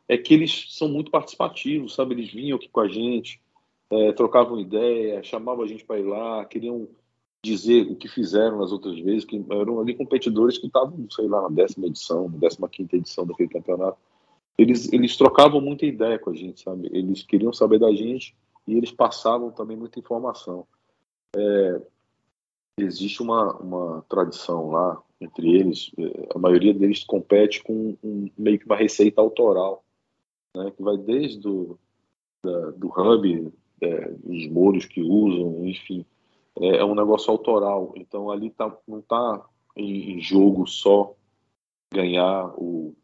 [0.07, 2.13] é que eles são muito participativos, sabe?
[2.13, 3.41] Eles vinham aqui com a gente,
[3.89, 6.87] é, trocavam ideia, chamavam a gente para ir lá, queriam
[7.45, 11.43] dizer o que fizeram nas outras vezes, que eram ali competidores que estavam, sei lá,
[11.43, 13.97] na décima edição, na décima quinta edição daquele campeonato.
[14.57, 16.89] Eles, eles trocavam muita ideia com a gente, sabe?
[16.91, 18.35] Eles queriam saber da gente
[18.67, 20.65] e eles passavam também muita informação.
[21.35, 21.81] É,
[22.79, 28.59] existe uma, uma tradição lá entre eles, é, a maioria deles compete com um, meio
[28.59, 29.83] que uma receita autoral,
[30.55, 31.79] né, que vai desde do,
[32.43, 36.05] da, do hub, é, os molhos que usam, enfim,
[36.59, 37.93] é, é um negócio autoral.
[37.95, 39.45] Então ali tá, não está
[39.75, 41.13] em, em, jogo só
[41.93, 42.95] ganhar ou,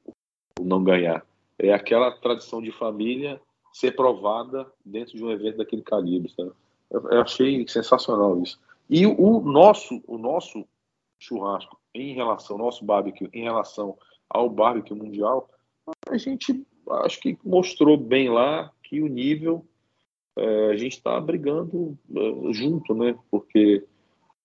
[0.62, 1.26] não ganhar.
[1.58, 3.42] É aquela tradição de família
[3.74, 6.34] ser provada dentro de um evento daquele calibre.
[6.38, 6.54] Eu,
[6.90, 8.60] eu, achei sensacional isso.
[8.90, 10.66] E o nosso, o nosso
[11.20, 13.98] churrasco em relação, nosso barbecue em relação
[14.30, 15.50] ao barbecue mundial,
[16.10, 16.66] a gente
[17.04, 19.66] acho que mostrou bem lá que o nível
[20.38, 23.18] a gente está brigando uh, junto, né?
[23.30, 23.84] Porque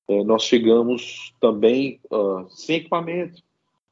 [0.09, 3.43] uh, nós chegamos também uh, sem equipamento,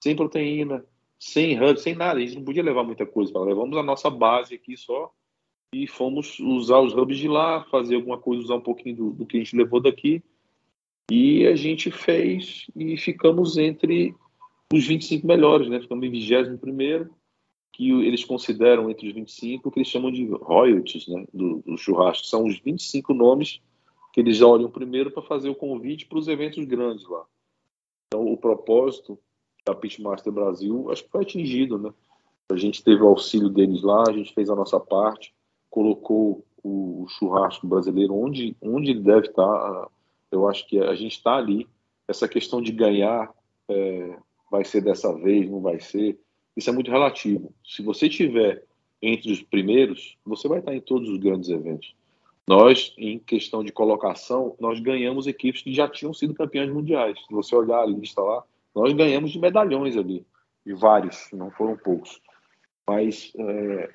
[0.02, 0.84] sem proteína,
[1.18, 2.18] sem hub, sem nada.
[2.18, 3.38] A gente não podia levar muita coisa.
[3.38, 5.10] Levamos a nossa base aqui só
[5.72, 9.26] e fomos usar os hubs de lá, fazer alguma coisa, usar um pouquinho do, do
[9.26, 10.22] que a gente levou daqui.
[11.10, 14.14] E a gente fez e ficamos entre
[14.72, 15.80] os 25 melhores, né?
[15.80, 17.10] Ficamos em 21 primeiro,
[17.74, 21.26] que eles consideram entre os 25 o que eles chamam de royalties, né?
[21.34, 22.24] Do, do churrasco.
[22.24, 23.60] São os 25 nomes
[24.12, 27.24] que eles olham primeiro para fazer o convite para os eventos grandes lá.
[28.06, 29.18] Então, o propósito
[29.66, 31.92] da Pitmaster Brasil acho que foi atingido, né?
[32.48, 35.34] A gente teve o auxílio deles lá, a gente fez a nossa parte,
[35.68, 39.88] colocou o churrasco brasileiro onde, onde ele deve estar.
[40.30, 41.66] Eu acho que a gente está ali.
[42.06, 43.34] Essa questão de ganhar
[43.68, 44.16] é,
[44.48, 46.20] vai ser dessa vez, não vai ser.
[46.56, 47.52] Isso é muito relativo.
[47.64, 48.64] Se você tiver
[49.02, 51.94] entre os primeiros, você vai estar em todos os grandes eventos.
[52.46, 57.18] Nós, em questão de colocação, nós ganhamos equipes que já tinham sido campeãs mundiais.
[57.26, 58.44] Se você olhar a lista lá,
[58.74, 60.26] nós ganhamos de medalhões ali,
[60.64, 62.20] de vários, não foram poucos.
[62.86, 63.90] Mas é,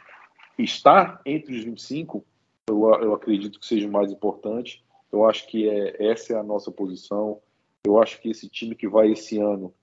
[0.57, 2.26] estar entre os 25,
[2.68, 4.84] eu, eu acredito que seja o mais importante.
[5.12, 7.39] Eu acho que é, essa é a nossa posição.
[7.86, 9.74] Eu acho que esse time que vai esse ano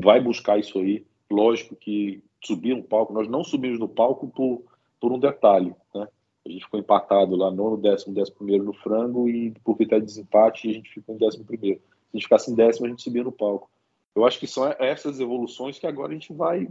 [0.00, 1.06] vai buscar isso aí.
[1.30, 4.62] Lógico que subir um palco, nós não subimos no palco por,
[5.00, 6.08] por um detalhe, né?
[6.46, 10.12] A gente ficou empatado lá, nono, décimo, décimo primeiro no frango e por critério de
[10.12, 11.80] desempate a gente ficou em décimo primeiro.
[11.80, 13.68] Se a gente ficasse em décimo, a gente subia no palco.
[14.14, 16.68] Eu acho que são essas evoluções que agora a gente vai,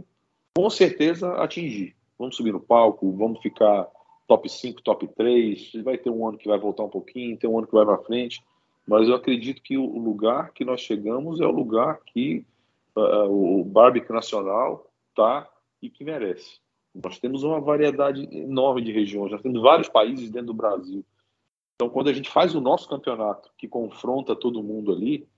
[0.56, 1.94] com certeza, atingir.
[2.18, 3.86] Vamos subir no palco, vamos ficar
[4.26, 5.72] top 5, top 3.
[5.84, 7.98] Vai ter um ano que vai voltar um pouquinho, tem um ano que vai para
[7.98, 8.42] frente.
[8.86, 12.46] Mas eu acredito que o lugar que nós chegamos é o lugar que
[12.96, 15.48] uh, o barbecue nacional tá
[15.80, 16.58] e que merece.
[16.94, 21.04] Nós temos uma variedade enorme de regiões, nós temos vários países dentro do Brasil.
[21.74, 25.28] Então, quando a gente faz o nosso campeonato, que confronta todo mundo ali,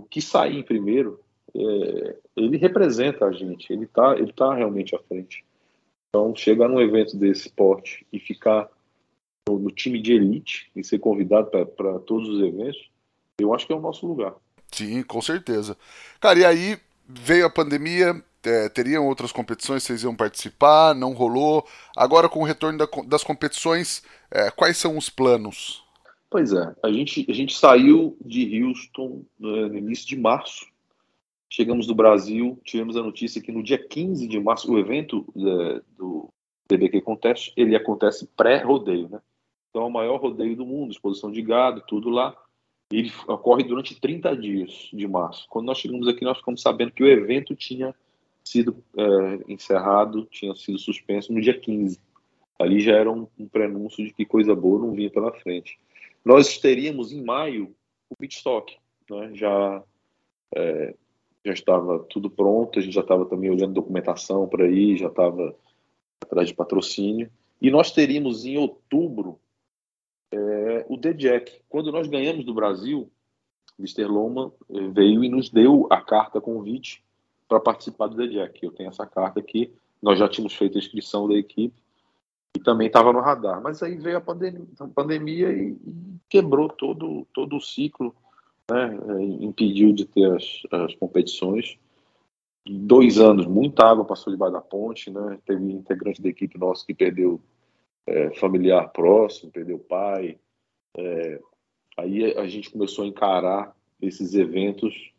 [0.00, 1.20] o que sair em primeiro,
[1.54, 5.44] é, ele representa a gente, ele está ele tá realmente à frente.
[6.08, 8.68] Então, chegar num evento desse esporte e ficar
[9.48, 12.90] no, no time de elite e ser convidado para todos os eventos,
[13.38, 14.34] eu acho que é o nosso lugar.
[14.72, 15.76] Sim, com certeza.
[16.18, 16.78] Cara, e aí
[17.08, 21.66] veio a pandemia, é, teriam outras competições, vocês iam participar, não rolou.
[21.96, 25.84] Agora, com o retorno da, das competições, é, quais são os planos?
[26.30, 30.66] Pois é, a gente, a gente saiu de Houston né, no início de março.
[31.48, 35.80] Chegamos do Brasil, tivemos a notícia que no dia 15 de março, o evento é,
[35.96, 36.28] do
[36.68, 39.20] TBQ Contest, ele acontece pré-rodeio, né?
[39.70, 42.36] Então é o maior rodeio do mundo, exposição de gado, tudo lá.
[42.90, 45.46] Ele ocorre durante 30 dias de março.
[45.48, 47.94] Quando nós chegamos aqui, nós ficamos sabendo que o evento tinha
[48.44, 51.98] sido é, encerrado, tinha sido suspenso no dia 15.
[52.58, 55.78] Ali já era um, um prenúncio de que coisa boa não vinha pela frente.
[56.24, 57.74] Nós teríamos em maio
[58.08, 58.76] o pitstock,
[59.10, 59.30] né?
[59.34, 59.82] já
[60.54, 60.94] é,
[61.44, 65.54] já estava tudo pronto, a gente já estava também olhando documentação por aí, já estava
[66.20, 67.30] atrás de patrocínio.
[67.60, 69.38] E nós teríamos em outubro
[70.32, 71.60] é, o The Jack.
[71.68, 73.10] Quando nós ganhamos do Brasil,
[73.78, 74.04] Mr.
[74.04, 77.04] Loma é, veio e nos deu a carta convite
[77.48, 78.64] para participar do The Jack.
[78.64, 79.72] Eu tenho essa carta aqui,
[80.02, 81.74] nós já tínhamos feito a inscrição da equipe
[82.56, 83.60] e também estava no radar.
[83.62, 88.14] Mas aí veio a pandemia, pandemia e, e, quebrou todo, todo o ciclo,
[88.70, 88.98] né?
[89.08, 91.78] É, impediu de ter as, as competições.
[92.68, 95.38] Dois anos, muita água passou debaixo da ponte, né?
[95.46, 97.40] Teve integrante da equipe nossa que perdeu
[98.06, 100.38] é, familiar próximo, perdeu pai.
[100.96, 101.40] É,
[101.96, 105.12] aí a gente começou a encarar esses eventos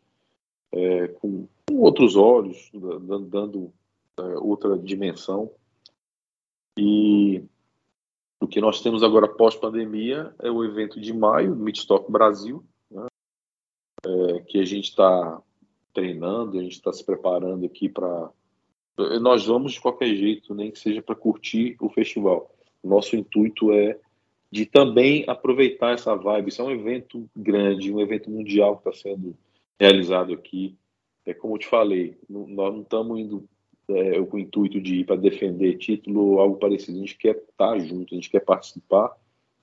[0.72, 3.72] é, com, com, outros olhos, dando, dando
[4.18, 5.50] é, outra dimensão.
[6.78, 7.44] E
[8.40, 13.06] o que nós temos agora pós-pandemia é o evento de maio, Midstock Brasil, né,
[14.06, 15.42] é, que a gente está
[15.92, 18.30] treinando, a gente está se preparando aqui para.
[19.20, 22.52] Nós vamos de qualquer jeito, nem que seja para curtir o festival.
[22.82, 23.98] Nosso intuito é
[24.50, 26.48] de também aproveitar essa vibe.
[26.48, 29.36] Isso é um evento grande, um evento mundial que está sendo
[29.78, 30.76] realizado aqui.
[31.26, 33.48] É como eu te falei, nós não estamos indo
[33.88, 36.98] é, com o intuito de ir para defender título ou algo parecido.
[36.98, 39.14] A gente quer estar tá junto, a gente quer participar,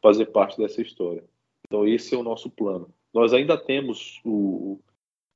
[0.01, 1.23] fazer parte dessa história.
[1.67, 2.89] Então esse é o nosso plano.
[3.13, 4.79] Nós ainda temos o,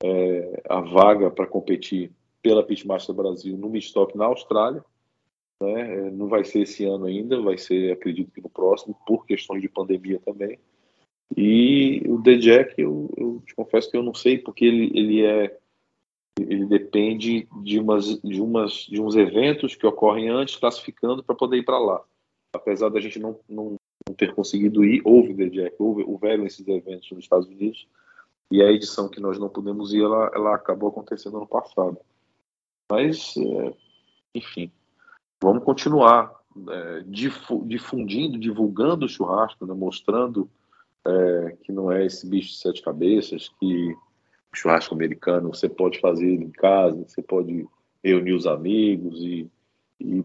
[0.03, 2.11] é, a vaga para competir
[2.41, 4.83] pela Pitmaster Brasil no Mistock na Austrália.
[5.61, 6.07] Né?
[6.07, 9.61] É, não vai ser esse ano ainda, vai ser, acredito que no próximo, por questões
[9.61, 10.57] de pandemia também.
[11.35, 15.25] E o The Jack, eu, eu te confesso que eu não sei, porque ele, ele
[15.25, 15.57] é
[16.39, 21.57] ele depende de umas, de umas de uns eventos que ocorrem antes classificando para poder
[21.57, 22.01] ir para lá
[22.53, 23.75] apesar da gente não, não,
[24.07, 27.87] não, ter conseguido ir houve The Jack houve houveram esses eventos nos Estados Unidos
[28.51, 31.97] e a edição que nós não pudemos ir ela, ela acabou acontecendo ano passado
[32.89, 33.73] mas é,
[34.33, 34.71] enfim
[35.41, 36.33] vamos continuar
[36.69, 37.03] é,
[37.65, 40.49] difundindo, divulgando o churrasco, né, mostrando
[41.05, 43.95] é, que não é esse bicho de sete cabeças, que
[44.51, 47.67] o churrasco americano você pode fazer em casa, você pode
[48.03, 49.49] reunir os amigos e,
[49.99, 50.23] e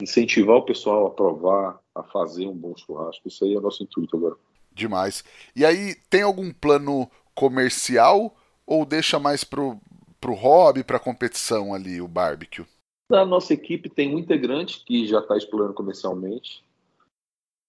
[0.00, 3.28] incentivar o pessoal a provar, a fazer um bom churrasco.
[3.28, 4.36] Isso aí é nosso intuito agora.
[4.72, 5.24] Demais.
[5.54, 8.34] E aí, tem algum plano comercial
[8.66, 9.78] ou deixa mais pro,
[10.20, 12.64] pro hobby, pra competição ali, o barbecue?
[13.10, 16.64] Na nossa equipe tem um integrante que já está explorando comercialmente,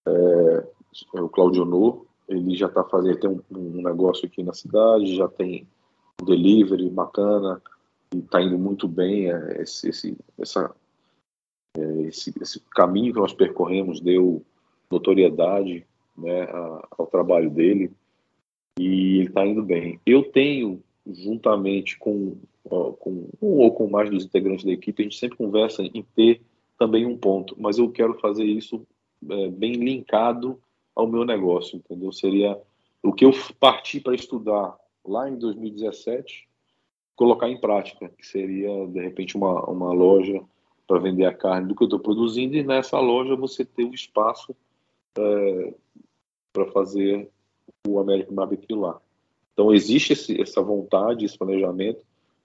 [0.07, 0.67] é,
[1.15, 2.05] é o Claudio No.
[2.29, 5.67] Ele já está fazendo, tem um, um, negócio aqui na cidade, já tem
[6.21, 7.61] um delivery bacana,
[8.13, 9.31] e está indo muito bem.
[9.31, 10.73] É, esse, esse, essa,
[11.75, 14.45] é, esse, esse caminho que nós percorremos deu
[14.89, 15.85] notoriedade
[16.17, 16.47] né,
[16.97, 17.91] ao trabalho dele
[18.79, 19.99] e ele está indo bem.
[20.05, 25.17] Eu tenho, juntamente com, com um ou com mais dos integrantes da equipe, a gente
[25.17, 26.41] sempre conversa em ter
[26.77, 28.85] também um ponto, mas eu quero fazer isso
[29.29, 30.59] é, bem linkado
[30.95, 32.11] ao meu negócio, entendeu?
[32.11, 32.59] Seria
[33.03, 36.47] o que eu parti para estudar lá em 2017,
[37.15, 40.41] colocar em prática, que seria, de repente, uma, uma loja
[40.87, 43.93] para vender a carne do que eu estou produzindo e nessa loja você ter o
[43.93, 44.55] espaço
[45.17, 45.73] é,
[46.51, 47.29] para fazer
[47.87, 48.99] o American Barbecue lá.
[49.53, 52.01] Então existe esse, essa vontade, esse planejamento,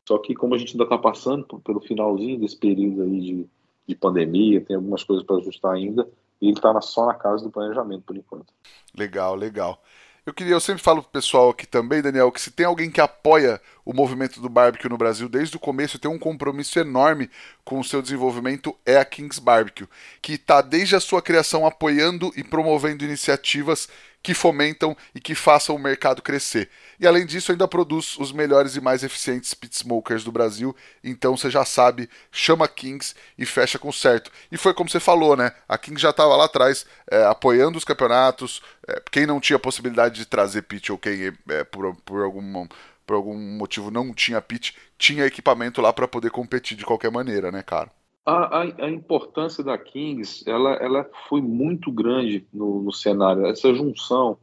[0.06, 3.46] só que como a gente ainda está passando pelo finalzinho desse período aí de,
[3.88, 6.08] de pandemia, tem algumas coisas para ajustar ainda,
[6.40, 8.52] e ele está só na casa do planejamento por enquanto.
[8.96, 9.82] Legal, legal.
[10.26, 13.00] Eu queria, eu sempre falo pro pessoal aqui também, Daniel, que se tem alguém que
[13.00, 17.30] apoia o movimento do barbecue no Brasil desde o começo, tem um compromisso enorme
[17.64, 19.86] com o seu desenvolvimento, é a Kings Barbecue,
[20.20, 23.88] que está desde a sua criação apoiando e promovendo iniciativas
[24.26, 26.68] que fomentam e que façam o mercado crescer.
[26.98, 30.74] E além disso, ainda produz os melhores e mais eficientes pit smokers do Brasil.
[31.04, 34.32] Então você já sabe, chama Kings e fecha com certo.
[34.50, 35.52] E foi como você falou, né?
[35.68, 38.60] A Kings já estava lá atrás é, apoiando os campeonatos.
[38.88, 42.66] É, quem não tinha possibilidade de trazer pit ou quem é, por, por, algum,
[43.06, 47.52] por algum motivo não tinha pit, tinha equipamento lá para poder competir de qualquer maneira,
[47.52, 47.95] né, cara?
[48.26, 53.46] A, a, a, importância da Kings ela, ela foi muito grande no, no cenário.
[53.46, 54.36] Essa junção,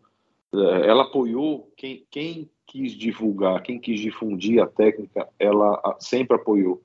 [0.54, 6.82] é, ela apoiou quem, quem quis divulgar, quem quis difundir a técnica, ela sempre apoiou.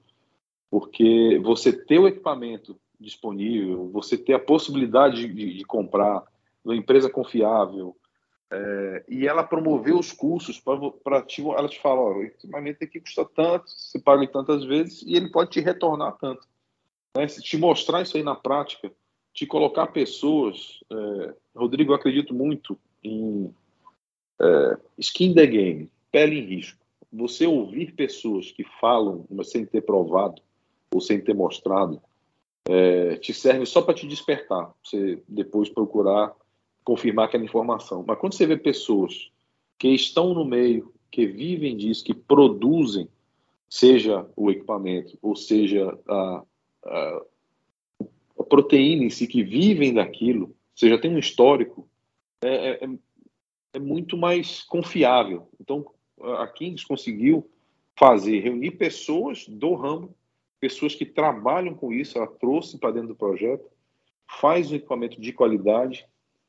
[0.69, 6.25] Porque você ter o equipamento disponível, você ter a possibilidade de, de comprar
[6.65, 7.97] uma empresa confiável,
[8.51, 10.75] é, e ela promoveu os cursos para
[11.15, 15.31] ela te fala, ó, o equipamento aqui custa tanto, você paga tantas vezes e ele
[15.31, 16.47] pode te retornar tanto
[17.17, 18.93] né, te mostrar isso aí na prática,
[19.33, 20.81] te colocar pessoas.
[20.91, 23.53] É, Rodrigo, eu acredito muito em
[24.41, 26.79] é, skin the game, pele em risco.
[27.13, 30.43] Você ouvir pessoas que falam, mas sem ter provado
[30.93, 32.01] ou sem ter mostrado,
[32.69, 34.75] é, te serve só para te despertar.
[34.83, 36.35] Você depois procurar
[36.89, 38.03] confirmar aquela informação.
[38.07, 39.31] Mas quando você vê pessoas
[39.79, 43.07] que estão no meio, que vivem disso, que produzem,
[43.69, 46.43] seja o equipamento, ou seja a,
[46.85, 47.23] a,
[48.49, 51.89] proteína em si, que vivem daquilo, você já tem um histórico,
[52.43, 52.89] é, é,
[53.75, 55.49] é muito mais confiável.
[55.61, 55.87] Então,
[56.39, 57.49] a Kings conseguiu
[57.99, 60.15] fazer, reunir pessoas do ramo,
[60.61, 63.69] pessoas que trabalham com isso, ela trouxe para dentro do projeto,
[64.41, 66.07] faz um equipamento de qualidade,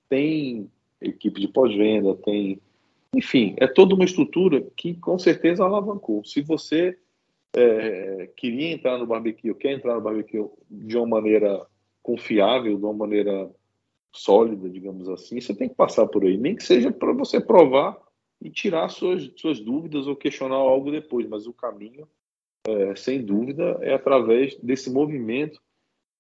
[0.07, 0.69] tem
[1.01, 2.59] equipe de pós-venda, tem.
[3.15, 6.23] Enfim, é toda uma estrutura que com certeza alavancou.
[6.23, 6.97] Se você
[7.55, 11.65] é, queria entrar no barbecue, quer entrar no barbecue de uma maneira
[12.01, 13.49] confiável, de uma maneira
[14.11, 17.97] sólida, digamos assim, você tem que passar por aí, nem que seja para você provar
[18.41, 22.07] e tirar suas, suas dúvidas ou questionar algo depois, mas o caminho,
[22.67, 25.61] é, sem dúvida, é através desse movimento,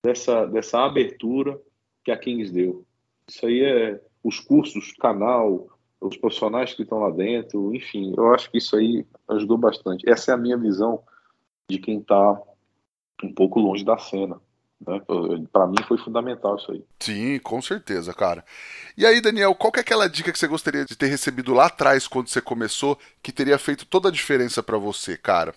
[0.03, 1.59] dessa, dessa abertura
[2.03, 2.85] que a Kings deu.
[3.27, 5.69] Isso aí é os cursos, canal,
[6.01, 10.09] os profissionais que estão lá dentro, enfim, eu acho que isso aí ajudou bastante.
[10.09, 11.01] Essa é a minha visão
[11.69, 12.41] de quem está
[13.23, 14.39] um pouco longe da cena.
[14.85, 15.01] Né?
[15.51, 16.83] Para mim foi fundamental isso aí.
[16.99, 18.43] Sim, com certeza, cara.
[18.97, 21.65] E aí, Daniel, qual que é aquela dica que você gostaria de ter recebido lá
[21.65, 25.53] atrás quando você começou que teria feito toda a diferença para você, cara?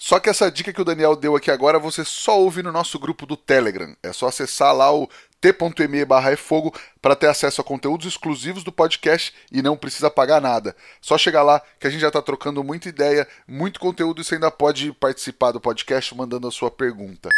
[0.00, 2.98] Só que essa dica que o Daniel deu aqui agora você só ouve no nosso
[2.98, 3.96] grupo do Telegram.
[4.02, 5.08] É só acessar lá o
[5.52, 6.72] t.me barra fogo
[7.02, 10.74] para ter acesso a conteúdos exclusivos do podcast e não precisa pagar nada.
[11.00, 14.36] Só chegar lá que a gente já está trocando muita ideia, muito conteúdo e você
[14.36, 17.28] ainda pode participar do podcast mandando a sua pergunta.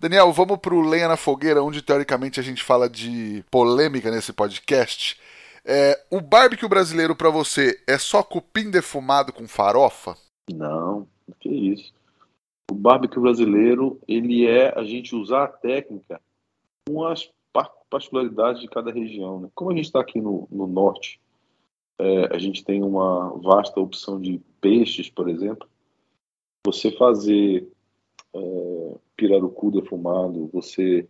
[0.00, 4.32] Daniel, vamos para o Lenha na Fogueira, onde teoricamente a gente fala de polêmica nesse
[4.32, 5.16] podcast.
[5.64, 10.16] É, o barbecue brasileiro para você é só cupim defumado com farofa?
[10.52, 11.06] Não,
[11.38, 11.92] que isso.
[12.68, 16.20] O barbecue brasileiro, ele é a gente usar a técnica
[16.88, 17.30] com as
[17.90, 19.40] particularidades de cada região.
[19.40, 19.48] Né?
[19.54, 21.20] Como a gente está aqui no, no norte,
[21.98, 25.68] é, a gente tem uma vasta opção de peixes, por exemplo.
[26.66, 27.68] Você fazer
[28.34, 31.06] é, pirarucu defumado, você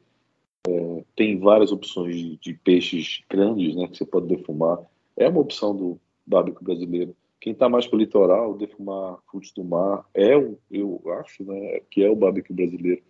[0.66, 4.78] é, tem várias opções de, de, peixes grandes né, que você pode defumar.
[5.16, 7.16] É uma opção do bárbecue brasileiro.
[7.40, 11.80] Quem está mais para o litoral, defumar frutos do mar é, o, eu acho, né,
[11.90, 13.02] que é o bárbecue brasileiro.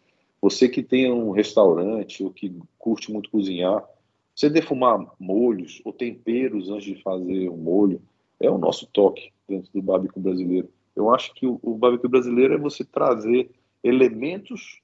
[0.42, 3.82] Você que tem um restaurante ou que curte muito cozinhar,
[4.34, 8.02] você defumar molhos ou temperos antes de fazer um molho
[8.40, 10.68] é o nosso toque dentro do bárbecue brasileiro.
[10.96, 13.50] Eu acho que o, o barbecue brasileiro é você trazer
[13.84, 14.80] elementos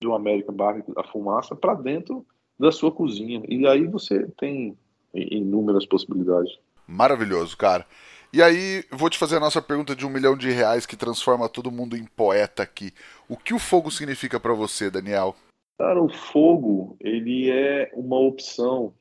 [0.00, 2.26] do American Barbecue, a fumaça, para dentro
[2.58, 3.42] da sua cozinha.
[3.48, 4.76] E aí você tem
[5.14, 6.58] inúmeras possibilidades.
[6.86, 7.86] Maravilhoso, cara.
[8.34, 11.50] E aí, vou te fazer a nossa pergunta de um milhão de reais que transforma
[11.50, 12.90] todo mundo em poeta aqui.
[13.28, 15.36] O que o fogo significa para você, Daniel?
[15.78, 18.94] Cara, o fogo, ele é uma opção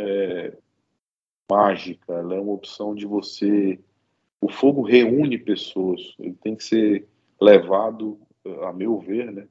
[0.00, 0.56] é,
[1.50, 3.78] mágica, ela é uma opção de você.
[4.40, 7.06] O fogo reúne pessoas, ele tem que ser
[7.38, 8.18] levado,
[8.62, 9.46] a meu ver, né,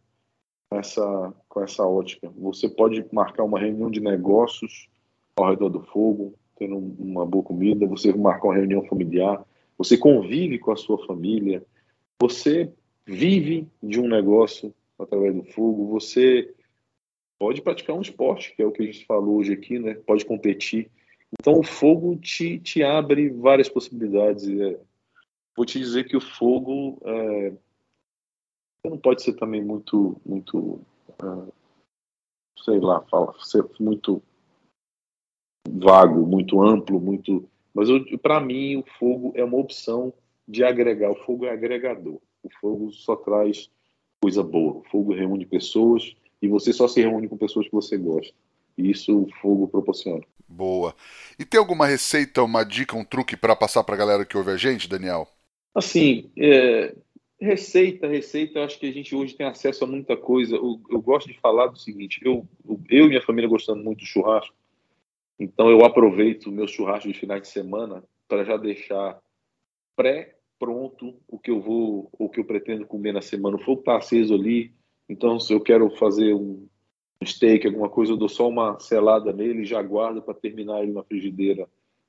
[0.72, 2.32] com essa, com essa ótica.
[2.38, 4.90] Você pode marcar uma reunião de negócios
[5.36, 9.44] ao redor do fogo, tendo uma boa comida, você marcar uma reunião familiar,
[9.78, 11.66] você convive com a sua família,
[12.20, 12.72] você
[13.06, 16.54] vive de um negócio através do fogo, você
[17.40, 19.96] pode praticar um esporte, que é o que a gente falou hoje aqui, né?
[19.96, 20.90] Pode competir.
[21.40, 24.48] Então o fogo te, te abre várias possibilidades.
[24.48, 24.80] É,
[25.56, 27.54] vou te dizer que o fogo é,
[28.86, 30.80] não pode ser também muito, muito,
[31.22, 31.54] uh,
[32.64, 34.22] sei lá, fala, ser muito
[35.68, 37.48] vago, muito amplo, muito.
[37.74, 37.90] Mas
[38.22, 40.14] para mim o fogo é uma opção
[40.48, 41.12] de agregar.
[41.12, 42.20] O fogo é agregador.
[42.44, 43.70] O fogo só traz
[44.22, 44.76] coisa boa.
[44.76, 48.34] O fogo reúne pessoas e você só se reúne com pessoas que você gosta.
[48.78, 50.24] E isso o fogo proporciona.
[50.48, 50.96] Boa.
[51.40, 54.52] E tem alguma receita, uma dica, um truque para passar para a galera que ouve
[54.52, 55.28] a gente, Daniel?
[55.74, 56.94] Assim, é,
[57.44, 60.56] Receita, receita, eu acho que a gente hoje tem acesso a muita coisa.
[60.56, 62.48] Eu, eu gosto de falar do seguinte: eu,
[62.90, 64.56] eu e minha família gostando muito de churrasco,
[65.40, 69.20] então eu aproveito meus churrascos de finais de semana para já deixar
[69.96, 73.58] pré-pronto o que eu vou, o que eu pretendo comer na semana.
[73.58, 74.74] O fogo está aceso ali,
[75.08, 76.68] então se eu quero fazer um
[77.24, 80.92] steak, alguma coisa, eu dou só uma selada nele e já guardo para terminar ele
[80.92, 81.68] na frigideira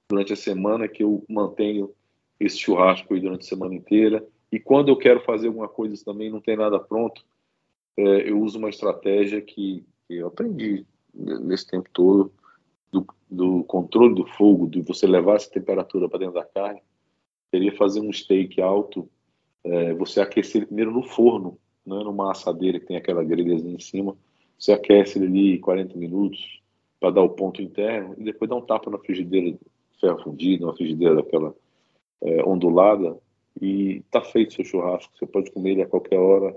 [0.08, 1.94] durante a semana, que eu mantenho
[2.38, 4.26] esse churrasco aí durante a semana inteira.
[4.50, 7.24] E quando eu quero fazer alguma coisa também não tem nada pronto,
[7.96, 12.32] é, eu uso uma estratégia que, que, eu aprendi nesse tempo todo
[13.34, 16.82] do, controle do fogo, de você levar essa temperatura para dentro da carne.
[17.50, 19.08] Seria fazer um steak alto,
[19.62, 23.80] é, você aquecer primeiro no forno, não é numa assadeira que tem aquela grelhazinha em
[23.80, 24.16] cima.
[24.58, 26.60] Você aquece ele ali 40 minutos
[26.98, 29.56] para dar o ponto interno e depois dá um tapa na frigideira
[30.00, 31.54] ferro fundido, uma frigideira daquela
[32.22, 33.18] é, ondulada
[33.60, 35.12] e tá feito seu churrasco.
[35.16, 36.56] Você pode comer ele a qualquer hora,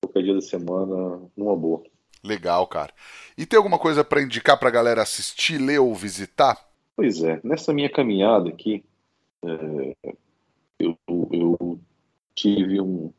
[0.00, 1.82] qualquer dia da semana, numa boa.
[2.24, 2.92] Legal, cara.
[3.36, 6.58] E tem alguma coisa para indicar para a galera assistir, ler ou visitar?
[6.96, 8.82] Pois é, nessa minha caminhada aqui,
[9.44, 9.94] é,
[10.78, 11.78] eu, eu,
[12.34, 13.12] tive um,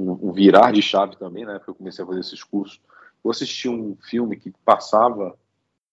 [0.00, 1.58] um, virar de chave também, né?
[1.58, 2.80] Porque eu comecei a fazer esses cursos.
[3.22, 5.36] Eu assisti um filme que passava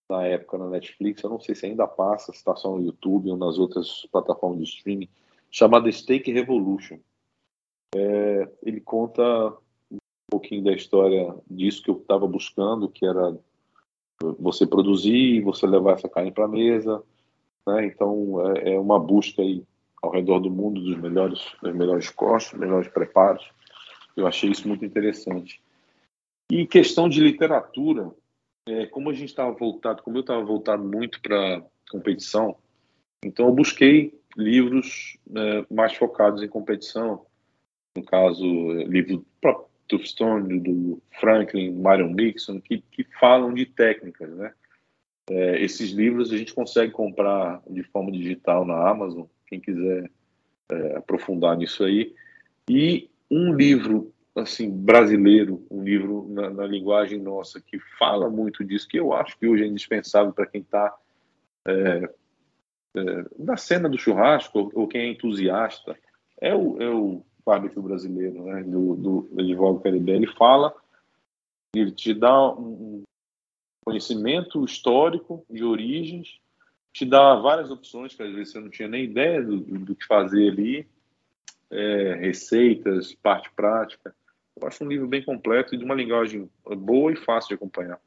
[0.10, 3.30] na época na Netflix, eu não sei se ainda passa, se está só no YouTube
[3.30, 5.10] ou nas outras plataformas de streaming,
[5.52, 6.98] chamada Steak Revolution.
[7.94, 9.54] É, ele conta
[10.30, 13.38] pouquinho da história disso que eu estava buscando, que era
[14.40, 17.02] você produzir, você levar essa carne para a mesa.
[17.66, 17.86] Né?
[17.86, 19.64] Então é, é, uma busca aí
[20.02, 23.50] ao redor do mundo dos melhores, dos melhores cortes, melhores preparos.
[24.16, 25.62] Eu achei isso muito interessante.
[26.52, 28.12] E questão de literatura,
[28.68, 32.56] é, como a gente estava voltado, como eu estava voltado muito para competição,
[33.24, 37.26] então eu busquei livros né, mais focados em competição,
[37.96, 38.46] no caso,
[38.84, 39.26] livro
[39.88, 44.54] Tufstone, do Franklin, Marion Nixon, que, que falam de técnicas, né?
[45.30, 50.10] É, esses livros a gente consegue comprar de forma digital na Amazon, quem quiser
[50.72, 52.16] é, aprofundar nisso aí.
[52.70, 58.88] E um livro assim brasileiro, um livro na, na, linguagem nossa que fala muito disso,
[58.88, 60.96] que eu acho que hoje é indispensável para quem está
[61.68, 62.10] é,
[62.96, 65.98] é, da cena do churrasco, ou quem é entusiasta,
[66.40, 70.12] é o, é o barbecue brasileiro, né, do, do Edivaldo Caribe.
[70.12, 70.76] Ele fala,
[71.74, 73.04] ele te dá um
[73.86, 76.42] conhecimento histórico de origens,
[76.92, 80.06] te dá várias opções, que às vezes você não tinha nem ideia do, do que
[80.06, 80.86] fazer ali,
[81.72, 84.14] é, receitas, parte prática.
[84.60, 88.00] Eu acho um livro bem completo e de uma linguagem boa e fácil de acompanhar.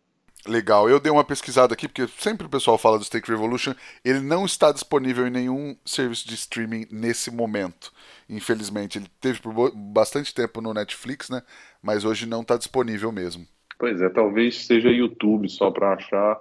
[0.47, 4.21] Legal, eu dei uma pesquisada aqui, porque sempre o pessoal fala do Stake Revolution, ele
[4.21, 7.93] não está disponível em nenhum serviço de streaming nesse momento.
[8.29, 11.43] Infelizmente, ele teve por bastante tempo no Netflix, né?
[11.83, 13.47] Mas hoje não está disponível mesmo.
[13.79, 16.39] Pois é, talvez seja YouTube só para achar,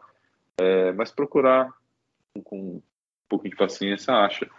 [0.58, 1.70] é, mas procurar
[2.44, 2.82] com um
[3.28, 4.50] pouquinho de paciência acha.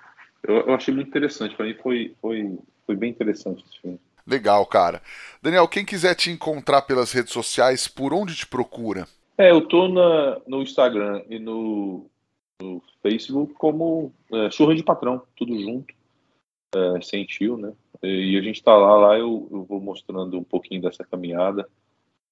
[0.42, 4.00] Eu, eu achei muito interessante, para mim foi, foi, foi bem interessante esse filme.
[4.26, 5.02] Legal, cara.
[5.42, 9.08] Daniel, quem quiser te encontrar pelas redes sociais, por onde te procura?
[9.36, 12.06] É, eu tô na, no Instagram e no,
[12.60, 15.94] no Facebook como é, Churra de Patrão, tudo junto,
[16.74, 17.72] é, sem tio, né?
[18.02, 21.68] E a gente tá lá, lá eu, eu vou mostrando um pouquinho dessa caminhada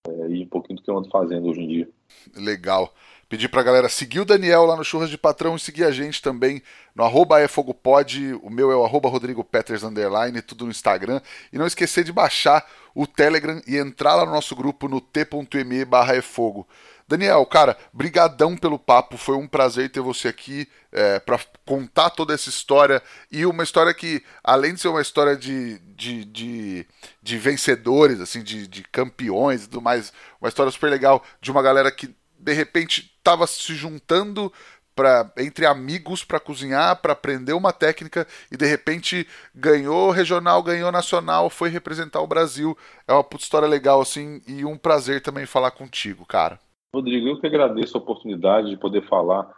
[0.07, 1.89] é, e um pouquinho do que eu ando fazendo hoje em dia.
[2.35, 2.95] Legal.
[3.29, 6.23] Pedir pra galera seguir o Daniel lá no Churras de Patrão e seguir a gente
[6.23, 6.63] também
[6.95, 11.21] no arroba efogopod, o meu é o arroba Rodrigo Peters underline, tudo no Instagram.
[11.53, 15.85] E não esquecer de baixar o Telegram e entrar lá no nosso grupo no t.me
[15.85, 16.67] barra efogo.
[17.07, 22.35] Daniel, cara, brigadão pelo papo, foi um prazer ter você aqui é, para contar toda
[22.35, 26.87] essa história e uma história que, além de ser uma história de, de, de,
[27.23, 31.63] de vencedores, assim, de, de campeões e tudo mais, uma história super legal de uma
[31.63, 32.15] galera que
[32.49, 34.53] de repente estava se juntando
[34.97, 40.91] Pra, entre amigos para cozinhar, para aprender uma técnica e de repente ganhou regional, ganhou
[40.91, 42.77] nacional, foi representar o Brasil.
[43.07, 46.59] É uma puta história legal assim e um prazer também falar contigo, cara.
[46.93, 49.49] Rodrigo, eu que agradeço a oportunidade de poder falar.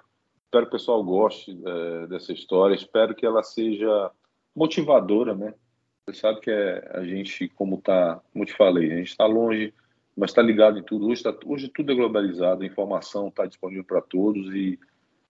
[0.44, 2.74] Espero que o pessoal goste é, dessa história.
[2.74, 4.10] Espero que ela seja
[4.54, 5.54] motivadora, né?
[6.04, 9.72] Você sabe que é, a gente, como tá, como te falei, a gente está longe,
[10.20, 11.08] mas está ligado em tudo.
[11.08, 14.78] Hoje, tá, hoje tudo é globalizado, a informação está disponível para todos e,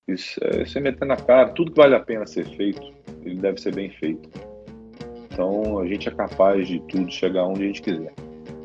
[0.08, 2.82] e é, você meter na cara, tudo que vale a pena ser feito,
[3.24, 4.28] ele deve ser bem feito.
[5.30, 8.12] Então a gente é capaz de tudo, chegar onde a gente quiser.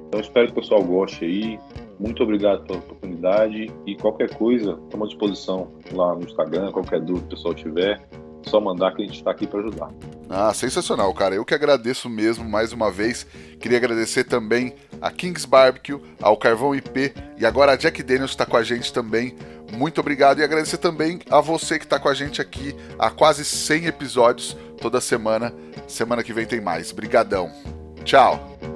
[0.08, 1.60] Então espero que o pessoal goste aí.
[2.00, 7.28] Muito obrigado pela oportunidade e qualquer coisa, estamos à disposição lá no Instagram, qualquer dúvida
[7.28, 8.02] que o pessoal tiver,
[8.50, 9.90] só mandar que a gente está aqui para ajudar.
[10.30, 11.36] Ah, sensacional, cara.
[11.36, 13.26] Eu que agradeço mesmo mais uma vez.
[13.60, 18.46] Queria agradecer também a Kings Barbecue, ao Carvão IP e agora a Jack Daniels está
[18.46, 19.36] com a gente também.
[19.72, 23.44] Muito obrigado e agradecer também a você que está com a gente aqui há quase
[23.44, 25.54] 100 episódios toda semana.
[25.88, 26.92] Semana que vem tem mais.
[26.92, 27.52] Brigadão.
[28.04, 28.75] Tchau.